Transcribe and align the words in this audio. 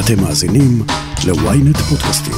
אתם 0.00 0.22
מאזינים 0.22 0.82
ל-ynet 1.26 1.78
פודקאסטים. 1.78 2.34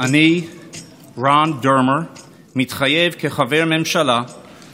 אני, 0.00 0.44
רון 1.16 1.60
דרמר, 1.62 2.00
מתחייב 2.54 3.12
כחבר 3.12 3.64
ממשלה 3.66 4.22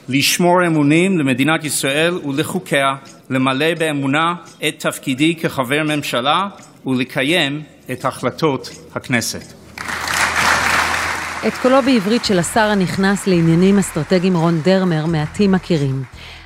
לשמור 0.09 0.67
אמונים 0.67 1.19
למדינת 1.19 1.65
ישראל 1.65 2.15
ולחוקיה, 2.15 2.95
למלא 3.31 3.75
באמונה 3.75 4.35
את 4.69 4.75
תפקידי 4.79 5.35
כחבר 5.35 5.83
ממשלה 5.85 6.49
ולקיים 6.87 7.63
את 7.93 8.05
החלטות 8.05 8.71
הכנסת. 8.95 9.60
את 11.47 11.53
קולו 11.63 11.83
בעברית 11.83 12.25
של 12.25 12.39
השר 12.39 12.61
הנכנס 12.61 13.27
לעניינים 13.27 13.79
אסטרטגיים 13.79 14.37
רון 14.37 14.61
דרמר 14.65 15.07
מעטים 15.07 15.53
מכירים. 15.53 16.03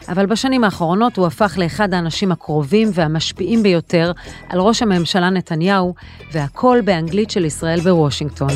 אבל 0.08 0.26
בשנים 0.26 0.64
האחרונות 0.64 1.16
הוא 1.16 1.26
הפך 1.26 1.54
לאחד 1.58 1.94
האנשים 1.94 2.32
הקרובים 2.32 2.88
והמשפיעים 2.94 3.62
ביותר 3.62 4.12
על 4.48 4.60
ראש 4.60 4.82
הממשלה 4.82 5.30
נתניהו, 5.30 5.94
והכל 6.32 6.80
באנגלית 6.84 7.30
של 7.30 7.44
ישראל 7.44 7.80
בוושינגטון. 7.80 8.48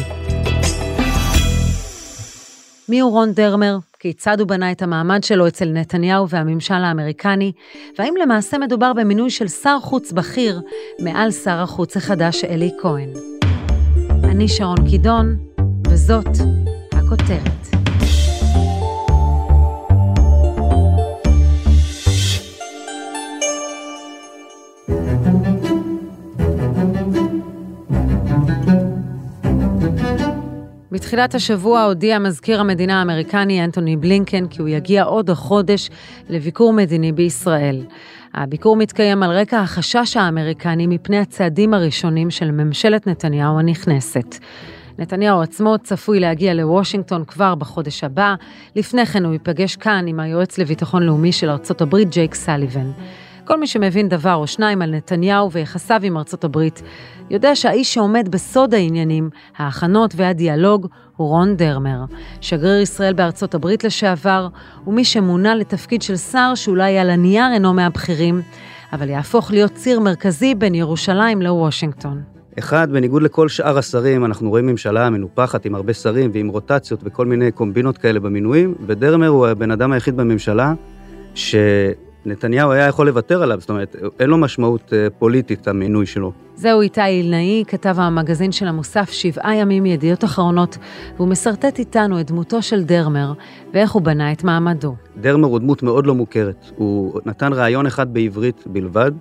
מי 2.89 3.01
הוא 3.01 3.11
רון 3.11 3.33
דרמר? 3.33 3.79
כיצד 3.99 4.41
הוא 4.41 4.49
בנה 4.49 4.73
את 4.73 4.83
המעמד 4.83 5.25
שלו 5.25 5.49
אצל 5.49 5.69
נתניהו 5.69 6.29
והממשל 6.29 6.75
האמריקני? 6.75 7.53
והאם 7.99 8.15
למעשה 8.23 8.59
מדובר 8.59 8.93
במינוי 8.93 9.31
של 9.31 9.49
שר 9.49 9.79
חוץ 9.83 10.13
בכיר 10.13 10.61
מעל 10.99 11.31
שר 11.31 11.59
החוץ 11.63 11.97
החדש 11.97 12.45
אלי 12.45 12.71
כהן? 12.83 13.09
אני 14.25 14.49
שרון 14.49 14.91
קידון, 14.91 15.48
וזאת 15.99 16.27
הכותרת. 16.93 17.67
בתחילת 30.93 31.35
השבוע 31.35 31.83
הודיע 31.83 32.19
מזכיר 32.19 32.61
המדינה 32.61 32.99
האמריקני 32.99 33.65
אנטוני 33.65 33.97
בלינקן 33.97 34.47
כי 34.47 34.61
הוא 34.63 34.69
יגיע 34.69 35.03
עוד 35.03 35.31
החודש 35.31 35.91
לביקור 36.29 36.73
מדיני 36.73 37.13
בישראל. 37.13 37.83
הביקור 38.35 38.77
מתקיים 38.77 39.23
על 39.23 39.31
רקע 39.31 39.61
החשש 39.61 40.17
האמריקני 40.17 40.87
מפני 40.87 41.19
הצעדים 41.19 41.75
הראשונים 41.75 42.31
של 42.31 42.51
ממשלת 42.51 43.07
נתניהו 43.07 43.59
הנכנסת. 43.59 44.39
נתניהו 44.99 45.41
עצמו 45.41 45.77
צפוי 45.83 46.21
להגיע 46.21 46.55
לוושינגטון 46.55 47.25
כבר 47.25 47.55
בחודש 47.55 48.05
הבא, 48.05 48.35
לפני 48.77 49.07
כן 49.07 49.25
הוא 49.25 49.33
ייפגש 49.33 49.77
כאן 49.77 50.05
עם 50.09 50.21
היועץ 50.21 50.59
לביטחון 50.59 51.03
לאומי 51.03 51.33
של 51.33 51.51
ארצות 51.51 51.81
הברית 51.81 52.11
ג'ייק 52.11 52.35
סליבן. 52.35 52.91
כל 53.45 53.61
מי 53.61 53.67
שמבין 53.67 54.09
דבר 54.09 54.35
או 54.35 54.47
שניים 54.47 54.83
על 54.83 54.95
נתניהו 54.95 55.53
ויחסיו 55.53 56.01
עם 56.03 56.17
ארצות 56.17 56.45
הברית, 56.45 56.83
יודע 57.31 57.57
שהאיש 57.57 57.95
שעומד 57.95 58.29
בסוד 58.29 58.75
העניינים, 58.75 59.31
ההכנות 59.57 60.15
והדיאלוג, 60.17 60.87
הוא 61.17 61.29
רון 61.29 61.57
דרמר, 61.57 62.05
שגריר 62.41 62.81
ישראל 62.81 63.13
בארצות 63.13 63.55
הברית 63.55 63.85
לשעבר, 63.85 64.49
ומי 64.87 65.05
שמונה 65.05 65.55
לתפקיד 65.55 66.03
של 66.03 66.17
שר 66.17 66.53
שאולי 66.55 66.99
על 66.99 67.11
הנייר 67.11 67.53
אינו 67.53 67.75
מהבכירים, 67.75 68.43
אבל 68.93 69.09
יהפוך 69.09 69.51
להיות 69.51 69.73
ציר 69.73 70.01
מרכזי 70.01 70.55
בין 70.55 70.75
ירושלים 70.75 71.43
לוושינגטון. 71.43 72.38
אחד, 72.59 72.93
בניגוד 72.93 73.23
לכל 73.23 73.49
שאר 73.49 73.79
השרים, 73.79 74.25
אנחנו 74.25 74.51
רואים 74.51 74.67
ממשלה 74.67 75.11
מנופחת 75.11 75.65
עם 75.65 75.75
הרבה 75.75 75.95
שרים 75.95 76.31
ועם 76.35 76.49
רוטציות 76.49 77.01
וכל 77.05 77.27
מיני 77.27 77.53
קומבינות 77.53 77.99
כאלה 77.99 78.21
במינויים, 78.21 78.75
ודרמר 78.87 79.29
הוא 79.29 79.47
הבן 79.47 79.71
אדם 79.71 79.93
היחיד 79.93 80.17
בממשלה 80.17 80.75
שנתניהו 81.35 82.71
היה 82.71 82.87
יכול 82.87 83.07
לוותר 83.07 83.43
עליו, 83.43 83.61
זאת 83.61 83.71
אומרת, 83.71 83.97
אין 84.21 84.31
לו 84.31 84.39
משמעות 84.39 84.93
אה, 84.93 85.11
פוליטית 85.19 85.69
המינוי 85.69 86.07
שלו. 86.07 86.33
זהו 86.55 86.81
איתי 86.81 87.05
אילנאי, 87.05 87.65
כתב 87.67 87.95
המגזין 87.99 88.53
של 88.53 88.67
המוסף 88.67 89.11
שבעה 89.11 89.57
ימים 89.57 89.87
ידיעות 89.87 90.25
אחרונות, 90.25 90.79
והוא 91.17 91.29
משרטט 91.29 91.79
איתנו 91.79 92.21
את 92.21 92.31
דמותו 92.31 92.63
של 92.63 92.85
דרמר 92.85 93.33
ואיך 93.75 93.93
הוא 93.93 94.03
בנה 94.03 94.33
את 94.33 94.45
מעמדו. 94.45 94.95
דרמר 95.21 95.49
הוא 95.49 95.59
דמות 95.59 95.83
מאוד 95.83 96.07
לא 96.07 96.15
מוכרת. 96.15 96.71
הוא 96.77 97.21
נתן 97.27 97.53
ראיון 97.53 97.87
אחד 97.87 98.15
בעברית 98.15 98.65
בלבד, 98.67 99.13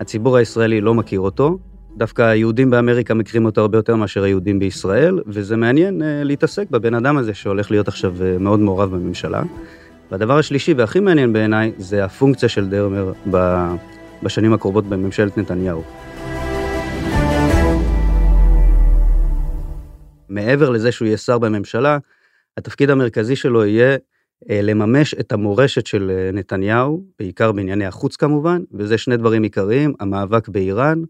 הציבור 0.00 0.36
הישראלי 0.36 0.80
לא 0.80 0.94
מכיר 0.94 1.20
אותו, 1.20 1.58
דווקא 1.96 2.22
היהודים 2.22 2.70
באמריקה 2.70 3.14
מכירים 3.14 3.44
אותו 3.44 3.60
הרבה 3.60 3.78
יותר 3.78 3.96
מאשר 3.96 4.22
היהודים 4.22 4.58
בישראל, 4.58 5.20
וזה 5.26 5.56
מעניין 5.56 6.02
uh, 6.02 6.04
להתעסק 6.24 6.70
בבן 6.70 6.94
אדם 6.94 7.16
הזה 7.16 7.34
שהולך 7.34 7.70
להיות 7.70 7.88
עכשיו 7.88 8.14
uh, 8.18 8.38
מאוד 8.38 8.60
מעורב 8.60 8.90
בממשלה. 8.90 9.42
והדבר 10.10 10.38
השלישי 10.38 10.72
והכי 10.74 11.00
מעניין 11.00 11.32
בעיניי 11.32 11.72
זה 11.76 12.04
הפונקציה 12.04 12.48
של 12.48 12.68
דרמר 12.68 13.12
בשנים 14.22 14.52
הקרובות 14.52 14.84
בממשלת 14.86 15.38
נתניהו. 15.38 15.82
מעבר 20.28 20.70
לזה 20.70 20.92
שהוא 20.92 21.06
יהיה 21.06 21.16
שר 21.16 21.38
בממשלה, 21.38 21.98
התפקיד 22.56 22.90
המרכזי 22.90 23.36
שלו 23.36 23.64
יהיה 23.64 23.96
uh, 23.96 24.46
לממש 24.52 25.14
את 25.14 25.32
המורשת 25.32 25.86
של 25.86 26.10
נתניהו, 26.32 27.04
בעיקר 27.18 27.52
בענייני 27.52 27.86
החוץ 27.86 28.16
כמובן, 28.16 28.62
וזה 28.72 28.98
שני 28.98 29.16
דברים 29.16 29.42
עיקריים, 29.42 29.92
המאבק 30.00 30.48
באיראן, 30.48 31.02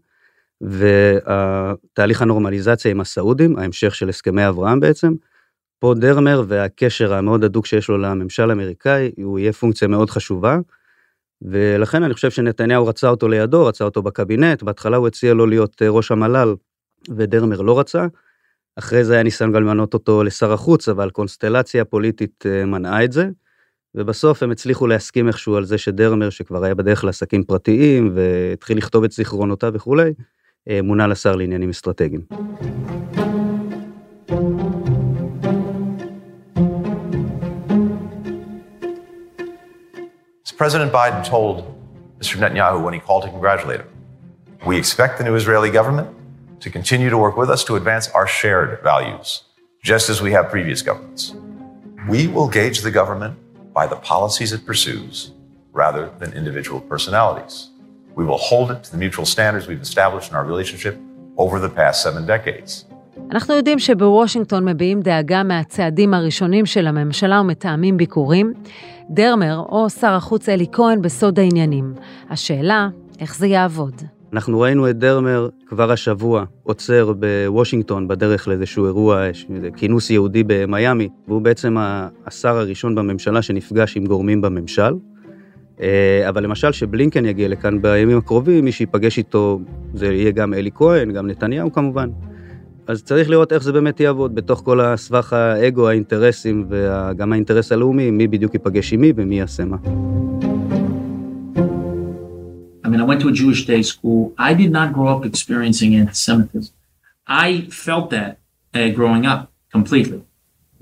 ותהליך 0.61 2.21
הנורמליזציה 2.21 2.91
עם 2.91 3.01
הסעודים, 3.01 3.57
ההמשך 3.57 3.95
של 3.95 4.09
הסכמי 4.09 4.47
אברהם 4.47 4.79
בעצם, 4.79 5.13
פה 5.79 5.93
דרמר 5.97 6.43
והקשר 6.47 7.13
המאוד 7.13 7.43
הדוק 7.43 7.65
שיש 7.65 7.89
לו 7.89 7.97
לממשל 7.97 8.49
האמריקאי, 8.49 9.11
הוא 9.23 9.39
יהיה 9.39 9.53
פונקציה 9.53 9.87
מאוד 9.87 10.09
חשובה. 10.09 10.57
ולכן 11.41 12.03
אני 12.03 12.13
חושב 12.13 12.31
שנתניהו 12.31 12.87
רצה 12.87 13.09
אותו 13.09 13.27
לידו, 13.27 13.65
רצה 13.65 13.83
אותו 13.83 14.01
בקבינט, 14.01 14.63
בהתחלה 14.63 14.97
הוא 14.97 15.07
הציע 15.07 15.33
לו 15.33 15.45
להיות 15.45 15.81
אה, 15.81 15.89
ראש 15.89 16.11
המל"ל, 16.11 16.55
ודרמר 17.17 17.61
לא 17.61 17.79
רצה. 17.79 18.05
אחרי 18.75 19.03
זה 19.03 19.13
היה 19.13 19.23
ניסיון 19.23 19.51
גם 19.51 19.63
למנות 19.63 19.93
אותו 19.93 20.23
לשר 20.23 20.53
החוץ, 20.53 20.89
אבל 20.89 21.09
קונסטלציה 21.09 21.85
פוליטית 21.85 22.43
אה, 22.45 22.65
מנעה 22.65 23.03
את 23.03 23.11
זה. 23.11 23.29
ובסוף 23.95 24.43
הם 24.43 24.51
הצליחו 24.51 24.87
להסכים 24.87 25.27
איכשהו 25.27 25.55
על 25.55 25.65
זה 25.65 25.77
שדרמר, 25.77 26.29
שכבר 26.29 26.63
היה 26.63 26.75
בדרך 26.75 27.03
לעסקים 27.03 27.43
פרטיים, 27.43 28.11
והתחיל 28.15 28.77
לכתוב 28.77 29.03
את 29.03 29.11
זיכרונותיו 29.11 29.71
וכולי, 29.73 30.13
מונה 30.82 31.06
לשר 31.06 31.36
לעניינים 31.36 31.70
אסטרטגיים. 31.70 32.20
President 40.56 40.90
Biden 40.90 41.22
told 41.22 41.56
Mr. 42.18 42.36
Netanyahu 42.38 42.82
when 42.82 42.94
he 42.94 42.98
called 42.98 43.24
to 43.24 43.28
congratulate 43.28 43.80
him, 43.80 43.88
we 44.66 44.78
expect 44.78 45.18
the 45.18 45.24
new 45.24 45.34
Israeli 45.34 45.70
government 45.70 46.08
to 46.60 46.70
continue 46.70 47.10
to 47.10 47.18
work 47.18 47.36
with 47.36 47.50
us 47.50 47.62
to 47.64 47.76
advance 47.76 48.08
our 48.08 48.26
shared 48.26 48.82
values, 48.82 49.42
just 49.82 50.08
as 50.08 50.22
we 50.22 50.32
have 50.32 50.48
previous 50.48 50.80
governments. 50.80 51.34
We 52.08 52.26
will 52.26 52.48
gauge 52.48 52.80
the 52.80 52.90
government 52.90 53.38
by 53.74 53.86
the 53.86 53.96
policies 53.96 54.54
it 54.54 54.64
pursues 54.64 55.32
rather 55.72 56.10
than 56.18 56.32
individual 56.32 56.80
personalities. 56.80 57.68
We 58.15 58.25
will 58.25 58.43
hold 58.49 58.71
it 58.71 58.83
to 58.85 58.91
the 58.91 58.97
mutual 58.97 59.25
standards 59.25 59.67
we've 59.67 59.81
established 59.81 60.29
in 60.31 60.35
our 60.35 60.45
relationship 60.53 60.95
over 61.37 61.59
the 61.59 61.69
past 61.69 62.03
seven 62.03 62.25
decades. 62.25 62.85
אנחנו 63.31 63.53
יודעים 63.53 63.79
שבוושינגטון 63.79 64.69
מביעים 64.69 65.01
דאגה 65.01 65.43
מהצעדים 65.43 66.13
הראשונים 66.13 66.65
של 66.65 66.87
הממשלה 66.87 67.41
ומתאמים 67.41 67.97
ביקורים. 67.97 68.53
דרמר 69.09 69.63
או 69.69 69.89
שר 69.89 70.13
החוץ 70.13 70.49
אלי 70.49 70.65
כהן 70.71 71.01
בסוד 71.01 71.39
העניינים. 71.39 71.93
השאלה, 72.29 72.89
איך 73.19 73.37
זה 73.37 73.47
יעבוד? 73.47 74.01
אנחנו 74.33 74.59
ראינו 74.59 74.89
את 74.89 74.97
דרמר 74.97 75.49
כבר 75.67 75.91
השבוע 75.91 76.43
עוצר 76.63 77.13
בוושינגטון 77.19 78.07
בדרך 78.07 78.47
לאיזשהו 78.47 78.85
אירוע, 78.85 79.25
כינוס 79.75 80.09
יהודי 80.09 80.43
במיאמי, 80.47 81.09
והוא 81.27 81.41
בעצם 81.41 81.75
השר 82.25 82.57
הראשון 82.57 82.95
בממשלה 82.95 83.41
שנפגש 83.41 83.97
עם 83.97 84.05
גורמים 84.05 84.41
בממשל. 84.41 84.93
אה, 85.81 86.29
אבל 86.29 86.43
למשל 86.43 86.71
שבלינקן 86.71 87.25
יגיע 87.25 87.47
לכאן 87.47 87.81
בימים 87.81 88.17
הקרובים, 88.17 88.65
מי 88.65 88.71
שיפגש 88.71 89.17
איתו 89.17 89.59
זה 89.93 90.05
יהיה 90.05 90.31
גם 90.31 90.53
אלי 90.53 90.69
כהן, 90.75 91.11
גם 91.11 91.27
נתניהו 91.27 91.71
כמובן. 91.73 92.09
אז 92.87 93.03
צריך 93.03 93.29
לראות 93.29 93.53
איך 93.53 93.63
זה 93.63 93.71
באמת 93.71 93.99
יעבוד 93.99 94.35
בתוך 94.35 94.61
כל 94.65 94.81
הסבך 94.81 95.33
האגו, 95.33 95.89
האינטרסים 95.89 96.65
וגם 96.69 97.33
האינטרס 97.33 97.71
הלאומי, 97.71 98.11
מי 98.11 98.27
בדיוק 98.27 98.53
ייפגש 98.53 98.93
עם 98.93 99.01
מי 99.01 99.13
ומי 99.15 99.39
יעשה 99.39 99.65
מה. 99.65 99.77
I 102.83 102.89
mean, 102.89 102.99
I 102.99 103.05
went 103.05 103.21
to 103.21 103.29
a 103.29 103.35
Jewish 103.41 103.65
day 103.65 103.83
school. 103.83 104.33
I 104.37 104.53
did 104.53 104.71
not 104.71 104.87
grow 104.95 105.07
up 105.15 105.23
experiencing 105.31 105.95
anti-Semitism. 105.95 106.73
I 107.27 107.49
felt 107.85 108.09
that 108.15 108.31
uh, 108.75 108.89
growing 108.97 109.23
up 109.25 109.41
completely. 109.71 110.21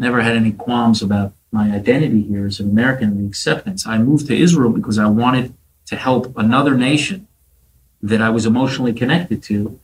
Never 0.05 0.19
had 0.27 0.35
any 0.43 0.53
qualms 0.63 0.99
about 1.07 1.29
my 1.51 1.65
identity 1.81 2.21
here 2.21 2.45
as 2.45 2.59
an 2.59 2.69
American 2.69 3.09
and 3.09 3.19
the 3.21 3.27
acceptance. 3.27 3.85
I 3.85 3.97
moved 3.97 4.27
to 4.27 4.35
Israel 4.45 4.71
because 4.79 4.97
I 4.99 5.07
wanted 5.07 5.53
to 5.87 5.95
help 5.95 6.23
another 6.37 6.75
nation 6.75 7.27
that 8.01 8.21
I 8.21 8.29
was 8.29 8.45
emotionally 8.45 8.93
connected 8.93 9.41
to 9.49 9.79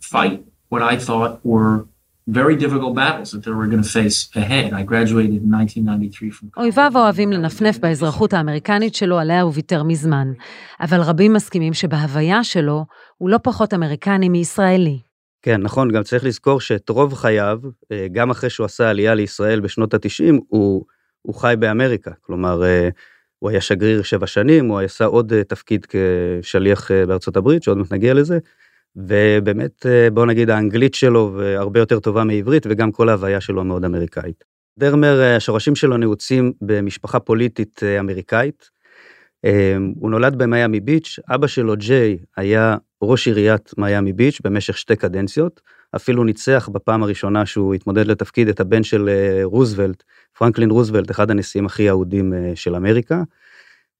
fight 0.00 0.42
what 0.72 0.82
I 0.82 0.96
thought 0.96 1.32
were 1.44 1.86
very 2.26 2.56
difficult 2.56 2.94
battles 2.94 3.28
that 3.32 3.42
they 3.44 3.50
were 3.50 3.66
going 3.66 3.82
to 3.82 3.92
face 4.00 4.18
ahead. 4.42 4.72
I 4.72 4.82
graduated 4.82 5.42
in 5.42 5.50
1993 5.50 6.30
from... 6.30 6.48
אויביו 6.56 6.92
אוהבים 6.94 7.32
לנפנף 7.32 7.78
באזרחות 7.78 8.32
האמריקנית 8.32 8.94
שלו, 8.94 9.18
עליה 9.18 9.42
הוא 9.42 9.52
ויתר 9.54 9.82
מזמן. 9.82 10.32
אבל 10.80 11.00
רבים 11.00 11.32
מסכימים 11.32 11.74
שבהוויה 11.74 12.44
שלו, 12.44 12.84
הוא 13.18 13.30
לא 13.30 13.38
פחות 13.42 13.74
אמריקני 13.74 14.28
מישראלי. 14.28 14.98
כן, 15.42 15.62
נכון, 15.62 15.90
גם 15.90 16.02
צריך 16.02 16.24
לזכור 16.24 16.60
שאת 16.60 16.88
רוב 16.88 17.14
חייו, 17.14 17.58
אה, 17.92 18.06
גם 18.12 18.30
אחרי 18.30 18.50
שהוא 18.50 18.64
עשה 18.64 18.90
עלייה 18.90 19.14
לישראל 19.14 19.60
בשנות 19.60 19.94
ה-90, 19.94 20.34
הוא, 20.48 20.84
הוא 21.22 21.34
חי 21.34 21.54
באמריקה. 21.58 22.10
כלומר, 22.20 22.64
אה, 22.64 22.88
הוא 23.38 23.50
היה 23.50 23.60
שגריר 23.60 24.02
שבע 24.02 24.26
שנים, 24.26 24.68
הוא 24.68 24.80
עשה 24.80 25.04
עוד 25.04 25.32
אה, 25.32 25.44
תפקיד 25.44 25.86
כשליח 25.88 26.90
בארצות 26.90 27.36
הברית, 27.36 27.62
שעוד 27.62 27.78
מעט 27.78 27.92
נגיע 27.92 28.14
לזה. 28.14 28.38
ובאמת 28.96 29.86
בוא 30.12 30.26
נגיד 30.26 30.50
האנגלית 30.50 30.94
שלו 30.94 31.40
הרבה 31.56 31.80
יותר 31.80 32.00
טובה 32.00 32.24
מעברית 32.24 32.66
וגם 32.66 32.92
כל 32.92 33.08
ההוויה 33.08 33.40
שלו 33.40 33.64
מאוד 33.64 33.84
אמריקאית. 33.84 34.44
דרמר 34.78 35.20
השורשים 35.36 35.76
שלו 35.76 35.96
נעוצים 35.96 36.52
במשפחה 36.60 37.20
פוליטית 37.20 37.80
אמריקאית. 38.00 38.70
הוא 39.94 40.10
נולד 40.10 40.38
במיאמי 40.38 40.80
ביץ', 40.80 41.18
אבא 41.28 41.46
שלו 41.46 41.76
ג'יי 41.76 42.18
היה 42.36 42.76
ראש 43.02 43.26
עיריית 43.26 43.70
מיאמי 43.78 44.12
ביץ' 44.12 44.40
במשך 44.44 44.78
שתי 44.78 44.96
קדנציות, 44.96 45.60
אפילו 45.96 46.24
ניצח 46.24 46.68
בפעם 46.72 47.02
הראשונה 47.02 47.46
שהוא 47.46 47.74
התמודד 47.74 48.06
לתפקיד 48.06 48.48
את 48.48 48.60
הבן 48.60 48.82
של 48.82 49.10
רוזוולט, 49.42 50.02
פרנקלין 50.38 50.70
רוזוולט, 50.70 51.10
אחד 51.10 51.30
הנשיאים 51.30 51.66
הכי 51.66 51.88
אהודים 51.88 52.32
של 52.54 52.74
אמריקה. 52.74 53.22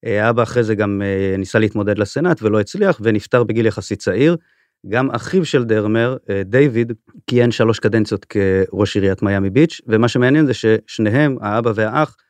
אבא 0.07 0.43
אחרי 0.43 0.65
זה 0.65 0.75
גם 0.75 1.03
ניסה 1.39 1.59
להתמודד 1.59 1.99
לסנאט 1.99 2.43
ולא 2.43 2.61
הצליח 2.61 3.01
ונפטר 3.05 3.45
בגיל 3.45 3.67
יחסית 3.67 3.99
צעיר. 3.99 4.37
גם 4.89 5.11
אחיו 5.11 5.45
של 5.45 5.65
דרמר, 5.65 6.17
אה, 6.31 6.43
דיוויד, 6.45 6.93
כיהן 7.27 7.51
שלוש 7.51 7.79
קדנציות 7.79 8.25
כראש 8.25 8.97
עיריית 8.97 9.23
מיאמי 9.23 9.51
ביץ', 9.51 9.81
ומה 9.87 10.09
שמעניין 10.09 10.47
זה 10.47 10.53
ששניהם, 10.55 11.37
האבא 11.41 11.73
והאח, 11.75 12.17
אה, 12.19 12.30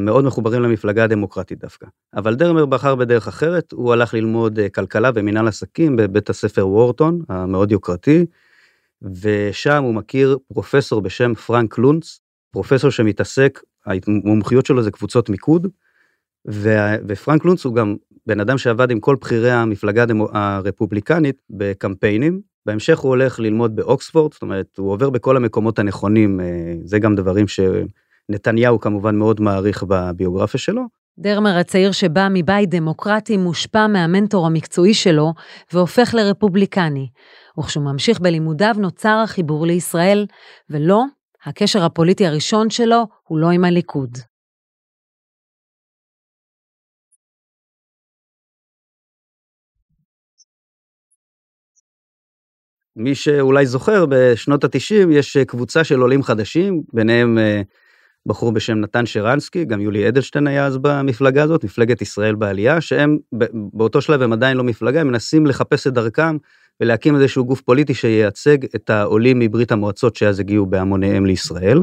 מאוד 0.00 0.24
מחוברים 0.24 0.62
למפלגה 0.62 1.04
הדמוקרטית 1.04 1.58
דווקא. 1.58 1.86
אבל 2.14 2.34
דרמר 2.34 2.66
בחר 2.66 2.94
בדרך 2.94 3.28
אחרת, 3.28 3.72
הוא 3.72 3.92
הלך 3.92 4.14
ללמוד 4.14 4.58
אה, 4.58 4.68
כלכלה 4.68 5.10
ומינהל 5.14 5.48
עסקים 5.48 5.96
בבית 5.96 6.30
הספר 6.30 6.68
וורטון, 6.68 7.22
המאוד 7.28 7.72
יוקרתי, 7.72 8.26
ושם 9.22 9.82
הוא 9.82 9.94
מכיר 9.94 10.38
פרופסור 10.52 11.00
בשם 11.00 11.34
פרנק 11.34 11.78
לונץ, 11.78 12.20
פרופסור 12.50 12.90
שמתעסק, 12.90 13.60
המומחיות 13.86 14.66
שלו 14.66 14.82
זה 14.82 14.90
קבוצות 14.90 15.30
מיקוד, 15.30 15.66
ופרנק 17.06 17.44
לונץ 17.44 17.64
הוא 17.64 17.74
גם 17.74 17.96
בן 18.26 18.40
אדם 18.40 18.58
שעבד 18.58 18.90
עם 18.90 19.00
כל 19.00 19.16
בכירי 19.20 19.50
המפלגה 19.50 20.04
הרפובליקנית 20.32 21.42
בקמפיינים. 21.50 22.40
בהמשך 22.66 22.98
הוא 22.98 23.08
הולך 23.08 23.40
ללמוד 23.40 23.76
באוקספורד, 23.76 24.32
זאת 24.32 24.42
אומרת, 24.42 24.78
הוא 24.78 24.92
עובר 24.92 25.10
בכל 25.10 25.36
המקומות 25.36 25.78
הנכונים, 25.78 26.40
אה, 26.40 26.46
זה 26.84 26.98
גם 26.98 27.14
דברים 27.14 27.48
שנתניהו 28.30 28.80
כמובן 28.80 29.16
מאוד 29.16 29.40
מעריך 29.40 29.84
בביוגרפיה 29.88 30.60
שלו. 30.60 30.82
דרמר 31.18 31.56
הצעיר 31.58 31.92
שבא 31.92 32.28
מבית 32.30 32.70
דמוקרטי 32.70 33.36
מושפע 33.36 33.86
מהמנטור 33.86 34.46
המקצועי 34.46 34.94
שלו 34.94 35.32
והופך 35.72 36.14
לרפובליקני. 36.14 37.08
וכשהוא 37.58 37.84
ממשיך 37.84 38.20
בלימודיו 38.20 38.74
נוצר 38.78 39.20
החיבור 39.24 39.66
לישראל, 39.66 40.26
ולא, 40.70 41.04
הקשר 41.44 41.84
הפוליטי 41.84 42.26
הראשון 42.26 42.70
שלו 42.70 43.06
הוא 43.28 43.38
לא 43.38 43.50
עם 43.50 43.64
הליכוד. 43.64 44.18
מי 52.96 53.14
שאולי 53.14 53.66
זוכר, 53.66 54.04
בשנות 54.08 54.64
ה-90 54.64 55.12
יש 55.12 55.36
קבוצה 55.36 55.84
של 55.84 56.00
עולים 56.00 56.22
חדשים, 56.22 56.82
ביניהם 56.92 57.38
אה, 57.38 57.62
בחור 58.28 58.52
בשם 58.52 58.80
נתן 58.80 59.06
שרנסקי, 59.06 59.64
גם 59.64 59.80
יולי 59.80 60.08
אדלשטיין 60.08 60.46
היה 60.46 60.66
אז 60.66 60.78
במפלגה 60.78 61.42
הזאת, 61.42 61.64
מפלגת 61.64 62.02
ישראל 62.02 62.34
בעלייה, 62.34 62.80
שהם 62.80 63.18
באותו 63.72 64.00
שלב 64.00 64.22
הם 64.22 64.32
עדיין 64.32 64.56
לא 64.56 64.64
מפלגה, 64.64 65.00
הם 65.00 65.08
מנסים 65.08 65.46
לחפש 65.46 65.86
את 65.86 65.92
דרכם 65.92 66.36
ולהקים 66.80 67.16
איזשהו 67.16 67.44
גוף 67.44 67.60
פוליטי 67.60 67.94
שייצג 67.94 68.58
את 68.74 68.90
העולים 68.90 69.38
מברית 69.38 69.72
המועצות 69.72 70.16
שאז 70.16 70.40
הגיעו 70.40 70.66
בהמוניהם 70.66 71.26
לישראל. 71.26 71.82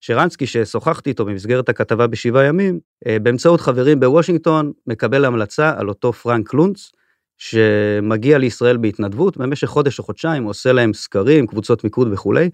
ושרנסקי 0.00 0.46
ששוחחתי 0.46 1.10
איתו 1.10 1.24
במסגרת 1.24 1.68
הכתבה 1.68 2.06
בשבעה 2.06 2.44
ימים, 2.44 2.78
אה, 3.06 3.18
באמצעות 3.18 3.60
חברים 3.60 4.00
בוושינגטון, 4.00 4.72
מקבל 4.86 5.24
המלצה 5.24 5.72
על 5.76 5.88
אותו 5.88 6.12
פרנק 6.12 6.54
לונץ, 6.54 6.92
שמגיע 7.38 8.38
לישראל 8.38 8.76
בהתנדבות, 8.76 9.36
במשך 9.36 9.68
חודש 9.68 9.98
או 9.98 10.04
חודשיים 10.04 10.44
עושה 10.44 10.72
להם 10.72 10.92
סקרים, 10.94 11.46
קבוצות 11.46 11.84
מיקוד 11.84 12.08
וכולי, 12.12 12.50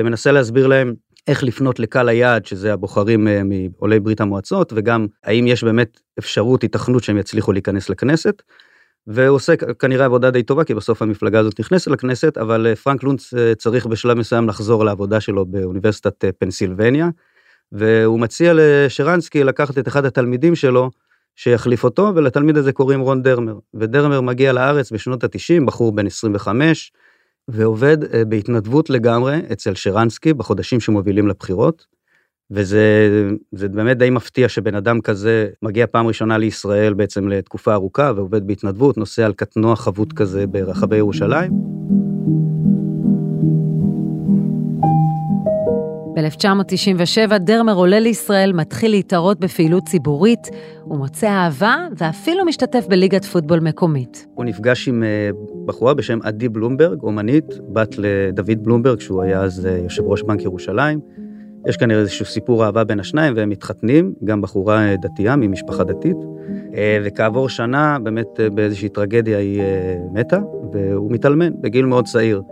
ומנסה 0.00 0.32
להסביר 0.32 0.66
להם 0.66 0.94
איך 1.28 1.44
לפנות 1.44 1.78
לקהל 1.78 2.08
היעד, 2.08 2.46
שזה 2.46 2.72
הבוחרים 2.72 3.28
אה, 3.28 3.42
מעולי 3.44 4.00
ברית 4.00 4.20
המועצות, 4.20 4.72
וגם 4.76 5.06
האם 5.24 5.46
יש 5.46 5.64
באמת 5.64 6.00
אפשרות, 6.18 6.62
היתכנות 6.62 7.04
שהם 7.04 7.18
יצליחו 7.18 7.52
להיכנס 7.52 7.88
לכנסת. 7.90 8.42
והוא 9.06 9.36
עושה 9.36 9.56
כנראה 9.78 10.04
עבודה 10.04 10.30
די 10.30 10.42
טובה, 10.42 10.64
כי 10.64 10.74
בסוף 10.74 11.02
המפלגה 11.02 11.38
הזאת 11.38 11.60
נכנסת 11.60 11.86
לכנסת, 11.90 12.38
אבל 12.38 12.66
אה, 12.66 12.76
פרנק 12.76 13.02
לונץ 13.02 13.34
אה, 13.34 13.54
צריך 13.54 13.86
בשלב 13.86 14.18
מסוים 14.18 14.48
לחזור 14.48 14.84
לעבודה 14.84 15.20
שלו 15.20 15.46
באוניברסיטת 15.46 16.24
פנסילבניה, 16.38 17.08
והוא 17.72 18.20
מציע 18.20 18.52
לשרנסקי 18.56 19.44
לקחת 19.44 19.78
את 19.78 19.88
אחד 19.88 20.04
התלמידים 20.04 20.54
שלו, 20.54 20.90
שיחליף 21.36 21.84
אותו, 21.84 22.12
ולתלמיד 22.14 22.56
הזה 22.56 22.72
קוראים 22.72 23.00
רון 23.00 23.22
דרמר. 23.22 23.58
ודרמר 23.74 24.20
מגיע 24.20 24.52
לארץ 24.52 24.92
בשנות 24.92 25.24
ה-90, 25.24 25.66
בחור 25.66 25.92
בן 25.92 26.06
25, 26.06 26.92
ועובד 27.48 28.14
אה, 28.14 28.24
בהתנדבות 28.24 28.90
לגמרי 28.90 29.40
אצל 29.52 29.74
שרנסקי 29.74 30.34
בחודשים 30.34 30.80
שמובילים 30.80 31.28
לבחירות. 31.28 31.86
וזה 32.50 33.08
באמת 33.52 33.98
די 33.98 34.10
מפתיע 34.10 34.48
שבן 34.48 34.74
אדם 34.74 35.00
כזה 35.00 35.48
מגיע 35.62 35.86
פעם 35.86 36.06
ראשונה 36.06 36.38
לישראל 36.38 36.94
בעצם 36.94 37.28
לתקופה 37.28 37.74
ארוכה 37.74 38.12
ועובד 38.16 38.46
בהתנדבות, 38.46 38.98
נוסע 38.98 39.26
על 39.26 39.32
קטנוע 39.32 39.76
חבוט 39.76 40.12
כזה 40.12 40.46
ברחבי 40.46 40.96
ירושלים. 40.96 42.03
ב-1997 46.14 47.38
דרמר 47.38 47.74
עולה 47.74 48.00
לישראל, 48.00 48.52
מתחיל 48.52 48.90
להתערות 48.90 49.40
בפעילות 49.40 49.88
ציבורית, 49.88 50.48
הוא 50.82 50.98
מוצא 50.98 51.28
אהבה 51.28 51.76
ואפילו 51.98 52.44
משתתף 52.44 52.86
בליגת 52.88 53.24
פוטבול 53.24 53.60
מקומית. 53.60 54.26
הוא 54.34 54.44
נפגש 54.44 54.88
עם 54.88 55.02
אה, 55.02 55.30
בחורה 55.66 55.94
בשם 55.94 56.18
עדי 56.22 56.48
בלומברג, 56.48 57.02
אומנית, 57.02 57.44
בת 57.72 57.94
לדוד 57.98 58.62
בלומברג, 58.64 59.00
שהוא 59.00 59.22
היה 59.22 59.40
אז 59.40 59.66
אה, 59.66 59.78
יושב 59.82 60.02
ראש 60.06 60.22
בנק 60.22 60.42
ירושלים. 60.42 61.00
יש 61.68 61.76
כנראה 61.76 62.00
איזשהו 62.00 62.26
סיפור 62.26 62.64
אהבה 62.64 62.84
בין 62.84 63.00
השניים 63.00 63.34
והם 63.36 63.48
מתחתנים, 63.48 64.14
גם 64.24 64.42
בחורה 64.42 64.88
אה, 64.88 64.96
דתייה 64.96 65.36
ממשפחה 65.36 65.84
דתית. 65.84 66.16
וכעבור 67.04 67.48
שנה, 67.48 67.98
באמת 68.02 68.26
באיזושהי 68.54 68.88
טרגדיה 68.88 69.38
היא 69.38 69.62
מתה, 70.12 70.38
והוא 70.72 71.12
מתאלמן 71.12 71.50
בגיל 71.60 71.84
מאוד 71.84 72.04
צעיר. 72.04 72.42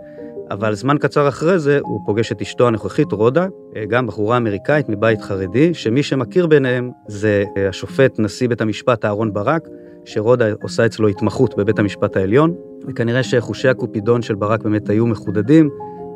אבל 0.53 0.75
זמן 0.75 0.97
קצר 0.97 1.27
אחרי 1.27 1.59
זה 1.59 1.79
הוא 1.81 1.99
פוגש 2.05 2.31
את 2.31 2.41
אשתו 2.41 2.67
הנוכחית, 2.67 3.11
רודה, 3.11 3.47
גם 3.87 4.07
בחורה 4.07 4.37
אמריקאית 4.37 4.89
מבית 4.89 5.21
חרדי, 5.21 5.73
שמי 5.73 6.03
שמכיר 6.03 6.47
ביניהם 6.47 6.91
זה 7.07 7.43
אה, 7.57 7.69
השופט 7.69 8.19
נשיא 8.19 8.49
בית 8.49 8.61
המשפט 8.61 9.05
אהרן 9.05 9.33
ברק, 9.33 9.67
שרודה 10.05 10.45
עושה 10.61 10.85
אצלו 10.85 11.07
התמחות 11.07 11.57
בבית 11.57 11.79
המשפט 11.79 12.17
העליון, 12.17 12.53
וכנראה 12.87 13.23
שחושי 13.23 13.67
הקופידון 13.67 14.21
של 14.21 14.35
ברק 14.35 14.63
באמת 14.63 14.89
היו 14.89 15.07
מחודדים, 15.07 15.69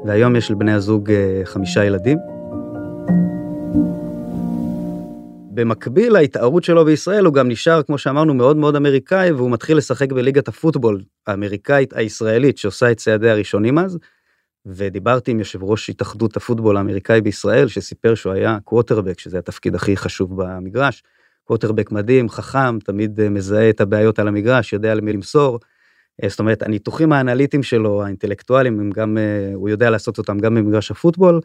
והיום 0.06 0.36
יש 0.36 0.52
לבני 0.52 0.74
הזוג 0.74 1.12
אה, 1.12 1.42
חמישה 1.44 1.86
ילדים. 1.86 2.18
במקביל 5.52 6.14
להתערות 6.14 6.64
שלו 6.64 6.86
בישראל 6.86 7.26
הוא 7.26 7.34
גם 7.34 7.48
נשאר 7.48 7.84
כמו 7.84 7.98
שאמרנו 7.98 8.34
מאוד 8.34 8.58
מאוד 8.58 8.76
אמריקאי 8.76 9.32
והוא 9.32 9.52
מתחיל 9.52 9.78
לשחק 9.78 10.12
בליגת 10.12 10.48
הפוטבול 10.48 11.02
האמריקאית 11.28 11.94
הישראלית 11.94 12.58
שעושה 12.58 12.92
את 12.92 12.98
צעדיה 12.98 13.32
הראשונים 13.32 13.80
אז 13.80 13.98
ודיברתי 14.68 15.32
עם 15.32 15.40
יושב 15.40 15.64
ראש 15.64 15.90
התאחדות 15.90 16.38
הפוטבול 16.38 16.78
האמריקאי 16.78 17.22
בישראל, 17.22 17.68
שסיפר 17.68 18.16
שהוא 18.16 18.34
היה 18.34 18.58
קווטרבק, 18.64 19.20
שזה 19.20 19.40
התפקיד 19.40 19.76
הכי 19.76 19.98
חשוב 19.98 20.44
במגרש. 20.44 21.04
קווטרבק 21.44 21.92
מדהים, 21.92 22.30
חכם, 22.30 22.80
תמיד 22.80 23.20
אה, 23.20 23.30
מזהה 23.30 23.70
את 23.70 23.82
הבעיות 23.82 24.20
על 24.20 24.28
המגרש, 24.28 24.74
יודע 24.74 24.96
למי 24.96 25.14
למסור. 25.14 25.60
אה, 26.24 26.30
זאת 26.30 26.40
אומרת, 26.40 26.64
הניתוחים 26.64 27.14
האנליטיים 27.14 27.64
שלו, 27.64 28.04
האינטלקטואליים, 28.04 28.80
הם 28.80 28.92
גם, 28.92 29.18
אה, 29.18 29.52
הוא 29.54 29.70
יודע 29.70 29.90
לעשות 29.90 30.18
אותם 30.18 30.40
גם 30.40 30.56
במגרש 30.56 30.92
הפוטבול, 30.92 31.42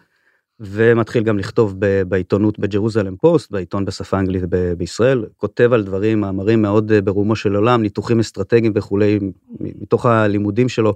ומתחיל 0.61 1.23
גם 1.23 1.39
לכתוב 1.39 1.75
בעיתונות 2.09 2.59
בג'רוזלם 2.59 3.17
פוסט, 3.17 3.51
בעיתון 3.51 3.85
בשפה 3.85 4.17
האנגלית 4.17 4.45
בישראל, 4.77 5.25
כותב 5.37 5.73
על 5.73 5.85
דברים, 5.85 6.21
מאמרים 6.21 6.63
מאוד 6.63 6.93
ברומו 7.05 7.37
של 7.37 7.55
עולם, 7.55 7.83
ניתוחים 7.83 8.21
אסטרטגיים 8.21 8.73
וכולי, 8.77 9.19
מתוך 9.61 10.07
הלימודים 10.07 10.69
שלו. 10.69 10.95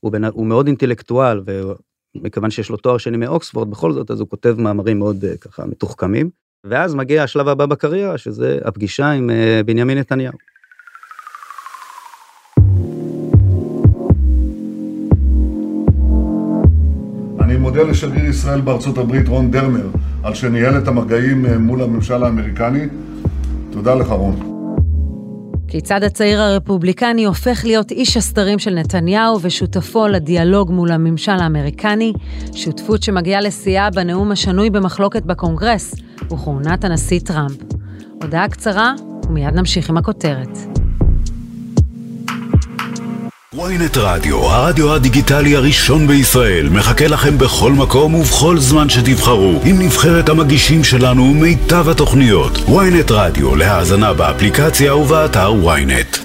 הוא, 0.00 0.12
בן, 0.12 0.24
הוא 0.24 0.46
מאוד 0.46 0.66
אינטלקטואל, 0.66 1.42
ומכיוון 2.16 2.50
שיש 2.50 2.70
לו 2.70 2.76
תואר 2.76 2.98
שני 2.98 3.16
מאוקספורד, 3.16 3.70
בכל 3.70 3.92
זאת, 3.92 4.10
אז 4.10 4.20
הוא 4.20 4.28
כותב 4.28 4.56
מאמרים 4.58 4.98
מאוד 4.98 5.24
uh, 5.24 5.38
ככה 5.38 5.66
מתוחכמים. 5.66 6.30
ואז 6.64 6.94
מגיע 6.94 7.22
השלב 7.22 7.48
הבא 7.48 7.66
בקריירה, 7.66 8.18
שזה 8.18 8.58
הפגישה 8.64 9.10
עם 9.10 9.30
uh, 9.30 9.66
בנימין 9.66 9.98
נתניהו. 9.98 10.38
מודה 17.78 17.82
לשגריר 17.82 18.24
ישראל 18.24 18.60
בארצות 18.60 18.98
הברית 18.98 19.28
רון 19.28 19.50
דרמר 19.50 19.86
על 20.22 20.34
שניהל 20.34 20.78
את 20.78 20.88
המגעים 20.88 21.46
מול 21.46 21.82
הממשל 21.82 22.24
האמריקני. 22.24 22.86
תודה 23.70 23.94
לך 23.94 24.08
רון. 24.08 24.57
כיצד 25.68 26.02
הצעיר 26.02 26.40
הרפובליקני 26.40 27.24
הופך 27.24 27.64
להיות 27.64 27.90
איש 27.90 28.16
הסתרים 28.16 28.58
של 28.58 28.74
נתניהו 28.74 29.38
ושותפו 29.42 30.06
לדיאלוג 30.06 30.70
מול 30.70 30.92
הממשל 30.92 31.32
האמריקני, 31.32 32.12
שותפות 32.54 33.02
שמגיעה 33.02 33.40
לשיאה 33.40 33.90
בנאום 33.90 34.32
השנוי 34.32 34.70
במחלוקת 34.70 35.22
בקונגרס 35.22 35.94
וכהונת 36.24 36.84
הנשיא 36.84 37.20
טראמפ. 37.20 37.56
הודעה 38.22 38.48
קצרה 38.48 38.92
ומיד 39.28 39.54
נמשיך 39.54 39.90
עם 39.90 39.96
הכותרת. 39.96 40.77
ויינט 43.58 43.96
רדיו, 43.96 44.36
הרדיו 44.36 44.94
הדיגיטלי 44.94 45.56
הראשון 45.56 46.06
בישראל, 46.06 46.68
מחכה 46.68 47.06
לכם 47.06 47.38
בכל 47.38 47.72
מקום 47.72 48.14
ובכל 48.14 48.58
זמן 48.58 48.88
שתבחרו, 48.88 49.60
עם 49.64 49.76
נבחרת 49.78 50.28
המגישים 50.28 50.84
שלנו 50.84 51.22
ומיטב 51.22 51.88
התוכניות. 51.88 52.52
ויינט 52.58 53.10
רדיו, 53.10 53.56
להאזנה 53.56 54.14
באפליקציה 54.14 54.96
ובאתר 54.96 55.52
ויינט. 55.64 56.16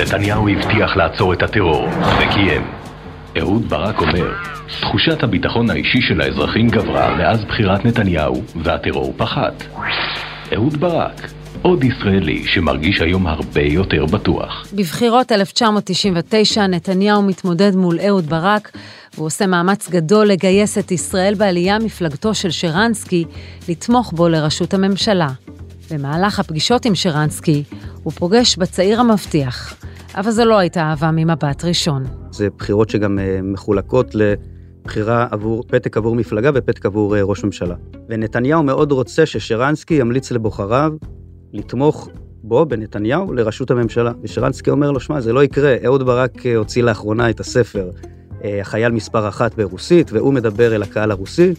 נתניהו 0.00 0.48
הבטיח 0.48 0.96
לעצור 0.96 1.32
את 1.32 1.42
הטרור, 1.42 1.88
וקיים. 2.18 2.62
אהוד 3.38 3.68
ברק 3.68 4.00
אומר, 4.00 4.53
תחושת 4.68 5.22
הביטחון 5.22 5.70
האישי 5.70 5.98
של 6.08 6.20
האזרחים 6.20 6.68
גברה 6.68 7.16
מאז 7.16 7.44
בחירת 7.44 7.84
נתניהו, 7.84 8.42
והטרור 8.62 9.14
פחת. 9.16 9.64
אהוד 10.54 10.76
ברק, 10.76 11.30
עוד 11.62 11.84
ישראלי 11.84 12.44
שמרגיש 12.46 13.00
היום 13.00 13.26
הרבה 13.26 13.62
יותר 13.62 14.06
בטוח. 14.06 14.66
בבחירות 14.72 15.32
1999 15.32 16.66
נתניהו 16.66 17.22
מתמודד 17.22 17.76
מול 17.76 17.98
אהוד 18.08 18.26
ברק, 18.26 18.70
והוא 19.14 19.26
עושה 19.26 19.46
מאמץ 19.46 19.90
גדול 19.90 20.26
לגייס 20.26 20.78
את 20.78 20.92
ישראל 20.92 21.34
בעלייה 21.34 21.78
מפלגתו 21.78 22.34
של 22.34 22.50
שרנסקי 22.50 23.24
לתמוך 23.68 24.12
בו 24.12 24.28
לראשות 24.28 24.74
הממשלה. 24.74 25.28
במהלך 25.90 26.40
הפגישות 26.40 26.84
עם 26.84 26.94
שרנסקי, 26.94 27.62
הוא 28.02 28.12
פוגש 28.12 28.56
בצעיר 28.56 29.00
המבטיח, 29.00 29.74
אבל 30.16 30.30
זו 30.30 30.44
לא 30.44 30.58
הייתה 30.58 30.80
אהבה 30.80 31.10
ממבט 31.10 31.64
ראשון. 31.64 32.04
זה 32.30 32.48
בחירות 32.58 32.90
שגם 32.90 33.18
uh, 33.18 33.22
מחולקות 33.42 34.14
לבחירה 34.84 35.26
עבור, 35.30 35.64
פתק 35.66 35.96
עבור 35.96 36.16
מפלגה 36.16 36.50
ופתק 36.54 36.86
עבור 36.86 37.16
uh, 37.16 37.18
ראש 37.22 37.44
ממשלה. 37.44 37.74
ונתניהו 38.08 38.62
מאוד 38.62 38.92
רוצה 38.92 39.26
ששרנסקי 39.26 39.94
ימליץ 39.94 40.32
לבוחריו 40.32 40.92
לתמוך 41.52 42.08
בו, 42.42 42.66
בנתניהו, 42.66 43.32
לראשות 43.32 43.70
הממשלה. 43.70 44.12
ושרנסקי 44.22 44.70
אומר 44.70 44.90
לו, 44.90 45.00
שמע, 45.00 45.20
זה 45.20 45.32
לא 45.32 45.44
יקרה, 45.44 45.76
אהוד 45.84 46.06
ברק 46.06 46.46
אה, 46.46 46.56
הוציא 46.56 46.82
לאחרונה 46.82 47.30
את 47.30 47.40
הספר 47.40 47.90
החייל 48.60 48.92
מספר 48.92 49.28
אחת 49.28 49.54
ברוסית, 49.54 50.12
והוא 50.12 50.32
מדבר 50.32 50.74
אל 50.74 50.82
הקהל 50.82 51.10
הרוסי, 51.10 51.52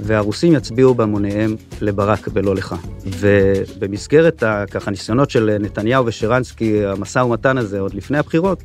והרוסים 0.00 0.52
יצביעו 0.52 0.94
בהמוניהם 0.94 1.56
לברק 1.80 2.28
ולא 2.32 2.54
לך. 2.54 2.74
ובמסגרת 3.06 4.42
ככה 4.70 4.90
ניסיונות 4.90 5.30
של 5.30 5.56
נתניהו 5.60 6.06
ושרנסקי, 6.06 6.86
המשא 6.86 7.18
ומתן 7.18 7.58
הזה 7.58 7.80
עוד 7.80 7.94
לפני 7.94 8.18
הבחירות, 8.18 8.62